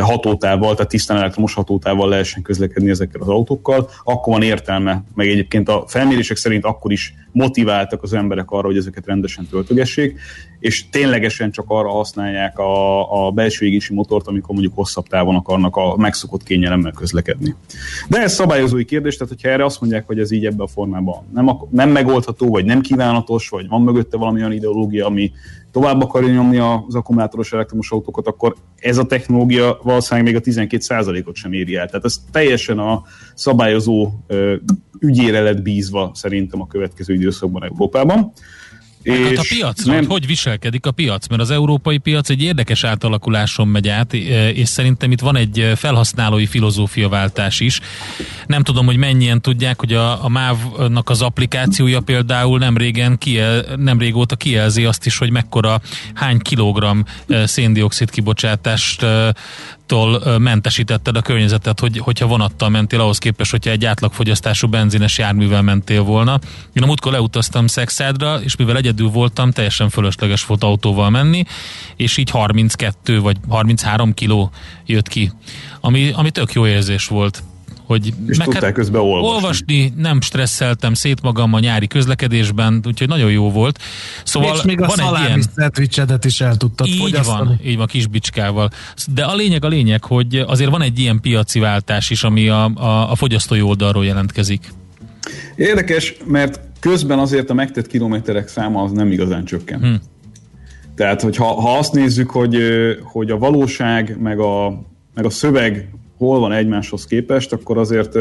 hatótával, 0.00 0.74
tehát 0.74 0.90
tisztán 0.90 1.16
elektromos 1.16 1.54
hatótával 1.54 2.08
lehessen 2.08 2.42
közlekedni 2.42 2.90
ezekkel 2.90 3.20
az 3.20 3.28
autókkal, 3.28 3.90
akkor 4.04 4.32
van 4.32 4.42
értelme, 4.42 5.02
meg 5.14 5.28
egyébként 5.28 5.68
a 5.68 5.84
felmérések 5.86 6.36
szerint 6.36 6.64
akkor 6.64 6.92
is 6.92 7.14
motiváltak 7.32 8.02
az 8.02 8.12
emberek 8.12 8.50
arra, 8.50 8.66
hogy 8.66 8.76
ezeket 8.76 9.06
rendesen 9.06 9.46
töltögessék, 9.50 10.20
és 10.60 10.88
ténylegesen 10.88 11.50
csak 11.50 11.64
arra 11.68 11.90
használják 11.90 12.58
a, 12.58 13.26
a 13.26 13.30
belső 13.30 13.66
égési 13.66 13.94
motort, 13.94 14.26
amikor 14.26 14.50
mondjuk 14.50 14.74
hosszabb 14.74 15.06
távon 15.06 15.34
akarnak 15.34 15.76
a 15.76 15.96
megszokott 15.96 16.42
kényelemmel 16.42 16.92
közlekedni. 16.92 17.54
De 18.08 18.22
ez 18.22 18.32
szabályozói 18.34 18.84
kérdés, 18.84 19.16
tehát 19.16 19.32
hogyha 19.32 19.48
erre 19.48 19.64
azt 19.64 19.80
mondják, 19.80 20.06
hogy 20.06 20.18
ez 20.18 20.30
így 20.30 20.46
ebben 20.46 20.60
a 20.60 20.66
formában 20.66 21.26
nem, 21.34 21.50
nem 21.70 21.90
megoldható, 21.90 22.50
vagy 22.50 22.64
nem 22.64 22.80
kívánatos, 22.80 23.48
vagy 23.48 23.68
van 23.68 23.82
mögötte 23.82 24.16
valami 24.16 24.38
olyan 24.38 24.52
ideológia, 24.52 25.06
ami 25.06 25.32
tovább 25.72 26.02
akarja 26.02 26.32
nyomni 26.32 26.56
az 26.58 26.94
akkumulátoros 26.94 27.52
elektromos 27.52 27.90
autókat, 27.90 28.26
akkor 28.26 28.54
ez 28.76 28.98
a 28.98 29.06
technológia 29.06 29.78
valószínűleg 29.82 30.32
még 30.32 30.56
a 30.56 30.66
12%-ot 30.66 31.34
sem 31.34 31.52
éri 31.52 31.76
el. 31.76 31.86
Tehát 31.86 32.04
ez 32.04 32.16
teljesen 32.32 32.78
a 32.78 33.02
szabályozó 33.34 34.10
ügyére 35.00 35.40
lett 35.40 35.62
bízva 35.62 36.10
szerintem 36.14 36.60
a 36.60 36.66
következő 36.66 37.14
időszakban 37.14 37.64
Európában. 37.64 38.32
És 39.08 39.26
hát 39.26 39.36
a 39.36 39.44
piacra, 39.48 39.92
nem... 39.92 40.06
hogy 40.08 40.26
viselkedik 40.26 40.86
a 40.86 40.90
piac? 40.90 41.28
Mert 41.28 41.40
az 41.40 41.50
európai 41.50 41.98
piac 41.98 42.28
egy 42.28 42.42
érdekes 42.42 42.84
átalakuláson 42.84 43.68
megy 43.68 43.88
át, 43.88 44.14
és 44.54 44.68
szerintem 44.68 45.12
itt 45.12 45.20
van 45.20 45.36
egy 45.36 45.72
felhasználói 45.76 46.46
filozófiaváltás 46.46 47.60
is. 47.60 47.80
Nem 48.46 48.62
tudom, 48.62 48.86
hogy 48.86 48.96
mennyien 48.96 49.40
tudják, 49.40 49.80
hogy 49.80 49.92
a, 49.92 50.24
a 50.24 50.28
MÁV-nak 50.28 51.10
az 51.10 51.22
applikációja 51.22 52.00
például 52.00 52.58
nem 52.58 52.76
régen, 52.76 53.18
kiel, 53.18 53.64
nem 53.76 53.98
régóta 53.98 54.36
kijelzi 54.36 54.84
azt 54.84 55.06
is, 55.06 55.18
hogy 55.18 55.30
mekkora, 55.30 55.80
hány 56.14 56.38
kilogramm 56.38 57.00
széndiokszid 57.44 58.10
kibocsátást 58.10 59.06
tól 59.88 60.38
mentesítetted 60.38 61.16
a 61.16 61.22
környezetet, 61.22 61.80
hogy, 61.80 61.98
hogyha 61.98 62.26
vonattal 62.26 62.68
mentél, 62.68 63.00
ahhoz 63.00 63.18
képest, 63.18 63.50
hogyha 63.50 63.70
egy 63.70 63.84
átlagfogyasztású 63.84 64.68
benzines 64.68 65.18
járművel 65.18 65.62
mentél 65.62 66.02
volna. 66.02 66.38
Én 66.72 66.82
a 66.82 66.86
múltkor 66.86 67.12
leutaztam 67.12 67.66
Szexádra, 67.66 68.40
és 68.42 68.56
mivel 68.56 68.76
egyedül 68.76 69.08
voltam, 69.08 69.50
teljesen 69.50 69.88
fölösleges 69.88 70.46
volt 70.46 70.62
autóval 70.64 71.10
menni, 71.10 71.44
és 71.96 72.16
így 72.16 72.30
32 72.30 73.20
vagy 73.20 73.36
33 73.48 74.14
kiló 74.14 74.50
jött 74.86 75.08
ki, 75.08 75.32
ami, 75.80 76.10
ami 76.14 76.30
tök 76.30 76.52
jó 76.52 76.66
érzés 76.66 77.06
volt 77.06 77.42
hogy 77.88 78.12
és 78.26 78.38
meg 78.38 78.46
tudták 78.46 78.72
közben 78.72 79.00
olvasni. 79.00 79.34
olvasni. 79.34 79.92
nem 79.96 80.20
stresszeltem 80.20 80.94
szét 80.94 81.22
magam 81.22 81.52
a 81.52 81.58
nyári 81.58 81.86
közlekedésben, 81.86 82.82
úgyhogy 82.86 83.08
nagyon 83.08 83.30
jó 83.30 83.50
volt. 83.50 83.78
Szóval 84.24 84.54
és 84.56 84.62
még 84.62 84.80
a 84.80 84.86
van 84.86 85.00
egy 85.00 85.26
ilyen... 85.26 85.42
szendvicsedet 85.54 86.24
is 86.24 86.40
el 86.40 86.56
tudtad 86.56 86.86
így 86.86 86.96
fogyasztani. 86.96 87.46
van, 87.46 87.60
így 87.64 87.76
van, 87.76 87.86
kis 87.86 88.06
bicskával. 88.06 88.70
De 89.14 89.24
a 89.24 89.34
lényeg 89.34 89.64
a 89.64 89.68
lényeg, 89.68 90.04
hogy 90.04 90.44
azért 90.46 90.70
van 90.70 90.82
egy 90.82 90.98
ilyen 90.98 91.20
piaci 91.20 91.58
váltás 91.58 92.10
is, 92.10 92.22
ami 92.22 92.48
a, 92.48 92.64
a, 92.64 93.10
a 93.10 93.14
fogyasztói 93.14 93.62
oldalról 93.62 94.04
jelentkezik. 94.04 94.72
Érdekes, 95.56 96.14
mert 96.24 96.60
közben 96.80 97.18
azért 97.18 97.50
a 97.50 97.54
megtett 97.54 97.86
kilométerek 97.86 98.48
száma 98.48 98.82
az 98.82 98.92
nem 98.92 99.12
igazán 99.12 99.44
csökken. 99.44 99.80
Hmm. 99.80 100.00
Tehát, 100.94 101.22
hogyha 101.22 101.44
ha 101.44 101.78
azt 101.78 101.92
nézzük, 101.92 102.30
hogy, 102.30 102.56
hogy 103.02 103.30
a 103.30 103.38
valóság 103.38 104.16
meg 104.20 104.38
a, 104.38 104.82
meg 105.14 105.24
a 105.24 105.30
szöveg 105.30 105.88
hol 106.18 106.40
van 106.40 106.52
egymáshoz 106.52 107.04
képest, 107.04 107.52
akkor 107.52 107.78
azért 107.78 108.14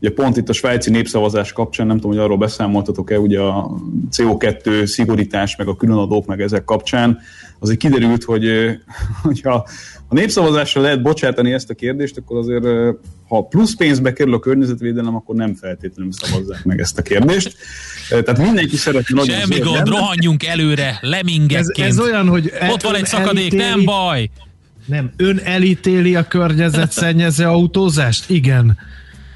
ugye 0.00 0.10
pont 0.10 0.36
itt 0.36 0.48
a 0.48 0.52
svájci 0.52 0.90
népszavazás 0.90 1.52
kapcsán, 1.52 1.86
nem 1.86 1.96
tudom, 1.96 2.10
hogy 2.10 2.20
arról 2.20 2.36
beszámoltatok-e, 2.36 3.18
ugye 3.18 3.40
a 3.40 3.70
CO2 4.16 4.84
szigorítás, 4.84 5.56
meg 5.56 5.68
a 5.68 5.76
különadók, 5.76 6.26
meg 6.26 6.40
ezek 6.40 6.64
kapcsán, 6.64 7.18
azért 7.58 7.78
kiderült, 7.78 8.24
hogy 8.24 8.50
hogyha 9.22 9.66
a 10.08 10.14
népszavazásra 10.14 10.80
lehet 10.80 11.02
bocsátani 11.02 11.52
ezt 11.52 11.70
a 11.70 11.74
kérdést, 11.74 12.18
akkor 12.18 12.38
azért 12.38 12.64
ha 13.28 13.42
plusz 13.42 13.74
pénzbe 13.76 14.12
kerül 14.12 14.34
a 14.34 14.38
környezetvédelem, 14.38 15.14
akkor 15.14 15.34
nem 15.34 15.54
feltétlenül 15.54 16.12
szavazzák 16.12 16.64
meg 16.64 16.80
ezt 16.80 16.98
a 16.98 17.02
kérdést. 17.02 17.56
Tehát 18.08 18.38
mindenki 18.38 18.76
szeretne 18.76 19.14
nagyon 19.14 19.38
Semmi 19.38 19.58
gond, 19.58 19.76
lenne. 19.76 19.90
rohanjunk 19.90 20.44
előre, 20.44 20.98
lemingekként. 21.00 21.88
Ez, 21.88 21.96
ez 21.96 22.00
olyan, 22.00 22.28
hogy 22.28 22.52
Ott 22.70 22.82
van 22.82 22.94
egy 22.94 23.04
szakadék, 23.06 23.52
elítéli, 23.52 23.62
nem 23.62 23.84
baj. 23.84 24.30
Nem, 24.88 25.10
ön 25.16 25.40
elítéli 25.44 26.14
a 26.14 26.22
környezetszennyező 26.22 27.44
autózást? 27.44 28.30
Igen. 28.30 28.78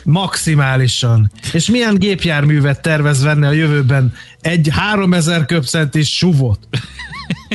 Maximálisan. 0.04 1.30
És 1.52 1.70
milyen 1.70 1.94
gépjárművet 1.98 2.82
tervez 2.82 3.22
venni 3.22 3.46
a 3.46 3.50
jövőben? 3.50 4.12
Egy 4.40 4.68
3000 4.70 5.46
köbcentis 5.46 6.16
suvot. 6.16 6.58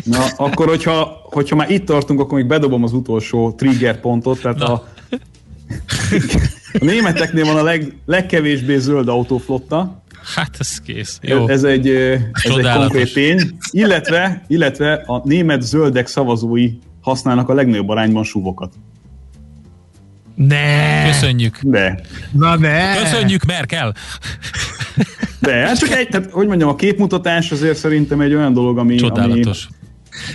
Na, 0.03 0.25
akkor 0.37 0.67
hogyha, 0.67 1.21
hogyha 1.23 1.55
már 1.55 1.69
itt 1.71 1.85
tartunk, 1.85 2.19
akkor 2.19 2.37
még 2.37 2.47
bedobom 2.47 2.83
az 2.83 2.93
utolsó 2.93 3.51
trigger 3.51 3.99
pontot, 3.99 4.41
tehát 4.41 4.61
a, 4.61 4.71
a 4.71 4.87
németeknél 6.79 7.45
van 7.45 7.57
a 7.57 7.63
leg, 7.63 7.95
legkevésbé 8.05 8.77
zöld 8.77 9.07
autóflotta. 9.07 10.01
Hát 10.35 10.55
ez 10.59 10.81
kész. 10.81 11.19
Jó. 11.21 11.47
Ez 11.47 11.63
egy, 11.63 11.87
ez 11.87 12.51
egy 12.57 12.71
konkrét 12.73 13.13
tény. 13.13 13.57
Illetve, 13.71 14.43
illetve 14.47 14.93
a 14.93 15.21
német 15.23 15.61
zöldek 15.61 16.07
szavazói 16.07 16.71
használnak 17.07 17.49
a 17.49 17.53
legnagyobb 17.53 17.89
arányban 17.89 18.23
suvokat. 18.23 18.73
Ne! 20.35 21.05
Köszönjük. 21.05 21.59
De. 21.61 22.01
Na 22.31 22.55
ne! 22.55 22.97
Köszönjük, 22.97 23.43
Merkel! 23.43 23.93
De, 25.39 25.53
hát 25.53 25.79
csak 25.79 25.91
egy, 25.91 26.07
tehát, 26.07 26.31
hogy 26.31 26.47
mondjam, 26.47 26.69
a 26.69 26.75
képmutatás 26.75 27.51
azért 27.51 27.77
szerintem 27.77 28.21
egy 28.21 28.33
olyan 28.33 28.53
dolog, 28.53 28.77
ami... 28.77 28.95
Csodálatos. 28.95 29.67
Ami, 29.67 29.75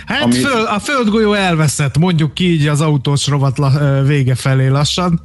Hát 0.05 0.23
ami... 0.23 0.33
föl, 0.33 0.65
a 0.65 0.79
földgolyó 0.79 1.33
elveszett, 1.33 1.97
mondjuk 1.97 2.33
ki 2.33 2.51
így 2.51 2.67
az 2.67 2.81
autós 2.81 3.27
rovat 3.27 3.57
vége 4.05 4.35
felé 4.35 4.67
lassan. 4.67 5.21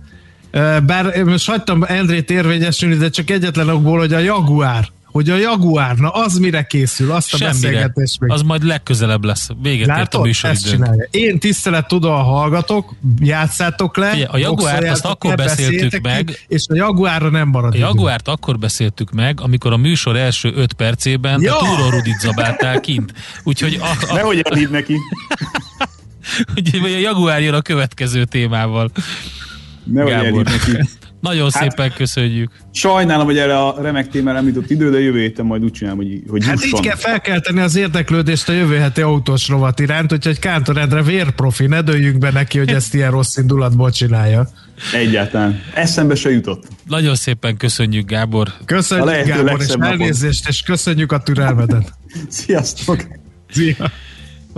Bár 0.86 1.24
most 1.24 1.49
hagytam 1.49 1.84
Endrét 1.86 2.30
érvényesülni, 2.30 2.94
de 2.94 3.09
csak 3.09 3.30
egyetlen 3.30 3.68
okból, 3.68 3.99
hogy 3.99 4.12
a 4.12 4.18
Jaguar 4.18 4.88
hogy 5.11 5.30
a 5.30 5.36
Jaguar, 5.36 5.96
na 5.96 6.09
az 6.09 6.38
mire 6.38 6.62
készül, 6.62 7.12
azt 7.12 7.34
a 7.34 7.36
Semmire. 7.36 7.52
beszélgetést 7.52 8.20
még. 8.20 8.30
Az 8.30 8.42
majd 8.42 8.64
legközelebb 8.64 9.24
lesz. 9.24 9.48
Véget 9.62 9.86
Látod? 9.86 10.02
ért 10.02 10.14
a 10.14 10.20
műsoridőnk. 10.20 11.09
Én 11.11 11.38
tisztelet 11.38 11.86
tudom, 11.86 12.24
hallgatok, 12.24 12.94
játszátok 13.20 13.96
le. 13.96 14.11
Figyelj, 14.11 14.28
a 14.30 14.36
Jaguárt 14.36 14.88
azt 14.88 15.04
akkor 15.04 15.34
beszéltük 15.34 16.00
meg. 16.02 16.24
Ki, 16.24 16.34
és 16.48 16.64
a 16.68 16.74
Jaguárra 16.74 17.30
nem 17.30 17.48
marad. 17.48 17.74
A 17.74 17.78
Jaguárt 17.78 18.28
akkor 18.28 18.59
beszéltük 18.59 19.11
meg, 19.11 19.40
amikor 19.40 19.72
a 19.72 19.76
műsor 19.76 20.16
első 20.16 20.52
öt 20.54 20.72
percében 20.72 21.40
ja. 21.40 21.59
a 21.59 21.59
Túró 21.59 21.88
Rudit 21.90 22.18
zabáltál 22.20 22.80
kint. 22.80 23.12
Úgyhogy 23.44 23.78
a, 23.80 24.12
a... 24.12 24.14
Nehogy 24.14 24.40
elhív 24.40 24.70
neki. 24.70 24.94
Úgyhogy 26.56 26.92
a 26.92 26.98
Jaguár 26.98 27.42
jön 27.42 27.54
a 27.54 27.62
következő 27.62 28.24
témával. 28.24 28.90
Nehogy 29.84 30.12
elhív 30.12 30.42
neki. 30.42 30.88
Nagyon 31.20 31.50
hát, 31.52 31.62
szépen 31.62 31.92
köszönjük. 31.92 32.50
Sajnálom, 32.72 33.26
hogy 33.26 33.38
erre 33.38 33.58
a 33.58 33.82
remek 33.82 34.08
témára 34.08 34.36
nem 34.36 34.46
jutott 34.46 34.70
idő, 34.70 34.90
de 34.90 35.00
jövő 35.00 35.20
héten 35.20 35.44
majd 35.46 35.64
úgy 35.64 35.72
csinálom, 35.72 35.98
hogy, 35.98 36.22
hogy 36.28 36.44
Hát 36.44 36.60
jusson. 36.60 36.78
így 36.78 36.86
kell 36.86 36.96
felkelteni 36.96 37.60
az 37.60 37.76
érdeklődést 37.76 38.48
a 38.48 38.52
jövő 38.52 38.76
heti 38.76 39.00
autós 39.00 39.48
rovat 39.48 39.80
iránt, 39.80 40.12
úgyhogy 40.12 40.38
Kántor 40.38 40.76
Endre 40.76 41.02
vérprofi, 41.02 41.66
ne 41.66 41.80
dőljünk 41.80 42.18
be 42.18 42.30
neki, 42.30 42.58
hogy 42.58 42.70
ezt 42.70 42.94
ilyen 42.94 43.10
rossz 43.10 43.36
indulatból 43.36 43.90
csinálja. 43.90 44.48
Egyáltalán. 44.92 45.60
Eszembe 45.74 46.14
se 46.14 46.30
jutott. 46.30 46.66
Nagyon 46.86 47.14
szépen 47.14 47.56
köszönjük, 47.56 48.08
Gábor. 48.08 48.48
Köszönjük, 48.64 49.26
Gábor, 49.26 49.60
és 49.60 49.74
elnézést, 49.78 50.48
és 50.48 50.62
köszönjük 50.62 51.12
a 51.12 51.18
türelmedet. 51.22 51.92
Sziasztok! 52.28 53.06
Szia! 53.50 53.90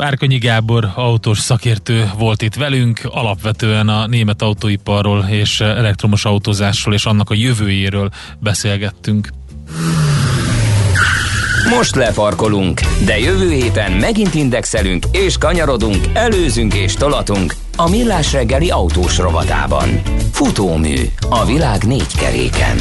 Várkonyi 0.00 0.38
Gábor 0.38 0.92
autós 0.94 1.38
szakértő 1.38 2.10
volt 2.18 2.42
itt 2.42 2.54
velünk, 2.54 3.00
alapvetően 3.04 3.88
a 3.88 4.06
német 4.06 4.42
autóiparról 4.42 5.26
és 5.28 5.60
elektromos 5.60 6.24
autózásról 6.24 6.94
és 6.94 7.04
annak 7.04 7.30
a 7.30 7.34
jövőjéről 7.34 8.10
beszélgettünk. 8.38 9.28
Most 11.76 11.94
lefarkolunk, 11.94 12.80
de 13.04 13.18
jövő 13.18 13.50
héten 13.50 13.92
megint 13.92 14.34
indexelünk 14.34 15.04
és 15.12 15.38
kanyarodunk, 15.38 16.04
előzünk 16.12 16.74
és 16.74 16.94
tolatunk 16.94 17.54
a 17.76 17.88
Millás 17.88 18.32
reggeli 18.32 18.70
autós 18.70 19.18
rovatában. 19.18 19.88
Futómű 20.32 20.96
a 21.30 21.44
világ 21.44 21.84
négy 21.84 22.16
keréken. 22.16 22.76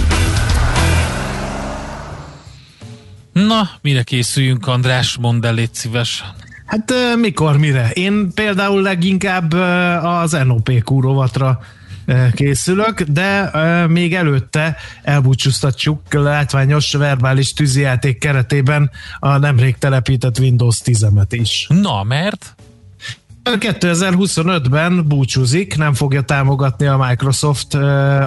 Na, 3.33 3.69
mire 3.81 4.03
készüljünk, 4.03 4.67
András? 4.67 5.17
Mondd 5.17 5.45
el, 5.45 5.53
légy 5.53 5.73
szíves. 5.73 6.23
Hát 6.69 6.93
mikor, 7.19 7.57
mire? 7.57 7.91
Én 7.93 8.31
például 8.33 8.81
leginkább 8.81 9.53
az 10.03 10.31
NOP 10.31 10.71
rovatra 10.85 11.59
készülök, 12.33 13.01
de 13.01 13.51
még 13.87 14.15
előtte 14.15 14.75
elbúcsúztatjuk 15.03 16.13
látványos 16.13 16.93
verbális 16.93 17.53
tűzijáték 17.53 18.17
keretében 18.17 18.91
a 19.19 19.37
nemrég 19.37 19.77
telepített 19.77 20.39
Windows 20.39 20.77
10-et 20.85 21.27
is. 21.29 21.67
Na, 21.69 22.03
mert? 22.03 22.55
2025-ben 23.57 25.07
búcsúzik, 25.07 25.77
nem 25.77 25.93
fogja 25.93 26.21
támogatni 26.21 26.85
a 26.85 26.97
Microsoft 26.97 27.73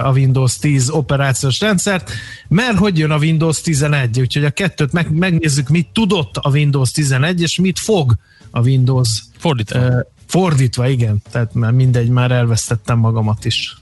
a 0.03 0.11
Windows 0.13 0.57
10 0.57 0.89
operációs 0.89 1.59
rendszert, 1.59 2.11
mert 2.47 2.77
hogy 2.77 2.97
jön 2.97 3.11
a 3.11 3.17
Windows 3.17 3.61
11, 3.61 4.19
úgyhogy 4.19 4.45
a 4.45 4.49
kettőt 4.49 4.91
meg, 4.91 5.11
megnézzük, 5.11 5.69
mit 5.69 5.87
tudott 5.93 6.37
a 6.37 6.49
Windows 6.49 6.91
11, 6.91 7.41
és 7.41 7.59
mit 7.59 7.79
fog 7.79 8.15
a 8.51 8.61
Windows. 8.61 9.23
Fordítva. 9.37 9.79
Uh, 9.79 9.99
fordítva, 10.27 10.87
igen. 10.87 11.21
Tehát 11.31 11.53
már 11.53 11.71
mindegy, 11.71 12.09
már 12.09 12.31
elvesztettem 12.31 12.97
magamat 12.97 13.45
is. 13.45 13.77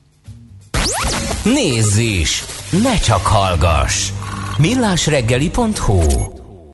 Nézz 1.44 1.98
is! 1.98 2.44
Ne 2.84 2.98
csak 2.98 3.26
hallgass! 3.26 4.12
millásreggeli.hu 4.58 6.41